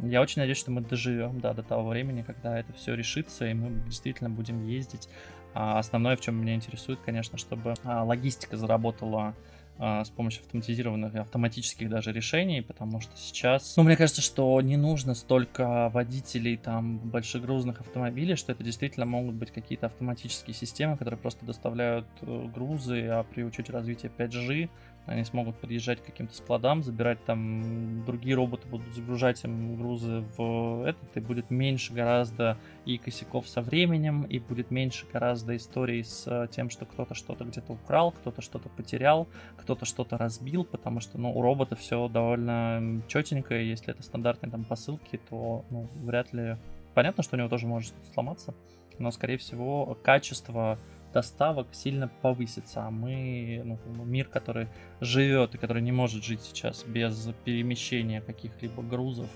[0.00, 3.54] Я очень надеюсь, что мы доживем да, до того времени, когда это все решится, и
[3.54, 5.08] мы действительно будем ездить.
[5.54, 9.34] А основное, в чем меня интересует, конечно, чтобы а, логистика заработала
[9.78, 14.76] а, с помощью автоматизированных автоматических даже решений, потому что сейчас, ну, мне кажется, что не
[14.76, 21.18] нужно столько водителей там большегрузных автомобилей, что это действительно могут быть какие-то автоматические системы, которые
[21.18, 24.70] просто доставляют э, грузы, а при учете развития 5G
[25.06, 30.84] они смогут подъезжать к каким-то складам, забирать там, другие роботы будут загружать им грузы в
[30.86, 36.48] этот, и будет меньше гораздо и косяков со временем, и будет меньше гораздо историй с
[36.52, 39.26] тем, что кто-то что-то где-то украл, кто-то что-то потерял,
[39.56, 44.50] кто-то что-то разбил, потому что, ну, у робота все довольно четенько, и если это стандартные
[44.50, 46.56] там посылки, то, ну, вряд ли...
[46.94, 48.54] Понятно, что у него тоже может сломаться,
[48.98, 50.78] но, скорее всего, качество
[51.12, 54.68] доставок сильно повысится, а мы, ну, мир, который
[55.00, 59.28] живет и который не может жить сейчас без перемещения каких-либо грузов,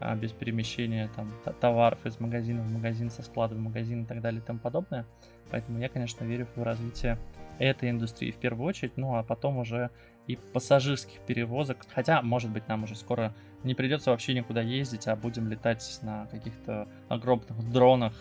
[0.00, 1.30] а, без перемещения там
[1.60, 5.06] товаров из магазина в магазин, со склада в магазин и так далее и тому подобное.
[5.50, 7.18] Поэтому я, конечно, верю в развитие
[7.58, 9.90] этой индустрии в первую очередь, ну а потом уже
[10.26, 11.86] и пассажирских перевозок.
[11.94, 16.26] Хотя, может быть, нам уже скоро не придется вообще никуда ездить, а будем летать на
[16.26, 18.12] каких-то огромных дронах,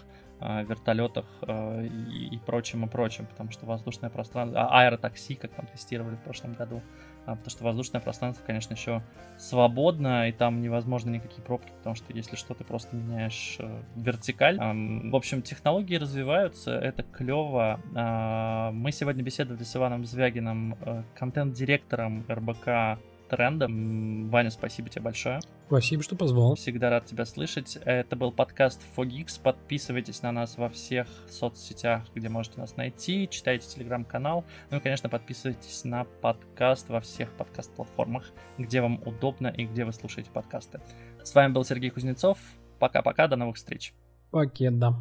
[0.41, 6.15] вертолетах э, и, прочим, и прочим, потому что воздушное пространство, а, аэротакси, как там тестировали
[6.15, 6.81] в прошлом году,
[7.25, 9.03] а, потому что воздушное пространство, конечно, еще
[9.37, 14.57] свободно, и там невозможно никакие пробки, потому что если что, ты просто меняешь э, вертикаль.
[14.57, 17.79] В общем, технологии развиваются, это клево.
[17.95, 20.75] А, мы сегодня беседовали с Иваном Звягиным,
[21.13, 22.99] контент-директором РБК
[23.31, 24.29] трендом.
[24.29, 25.39] Ваня, спасибо тебе большое.
[25.67, 26.55] Спасибо, что позвал.
[26.55, 27.77] Всегда рад тебя слышать.
[27.85, 29.41] Это был подкаст Fogix.
[29.41, 33.29] Подписывайтесь на нас во всех соцсетях, где можете нас найти.
[33.31, 34.43] Читайте телеграм-канал.
[34.69, 39.93] Ну и, конечно, подписывайтесь на подкаст во всех подкаст-платформах, где вам удобно и где вы
[39.93, 40.81] слушаете подкасты.
[41.23, 42.37] С вами был Сергей Кузнецов.
[42.79, 43.93] Пока-пока, до новых встреч.
[44.31, 44.93] Пакет, да.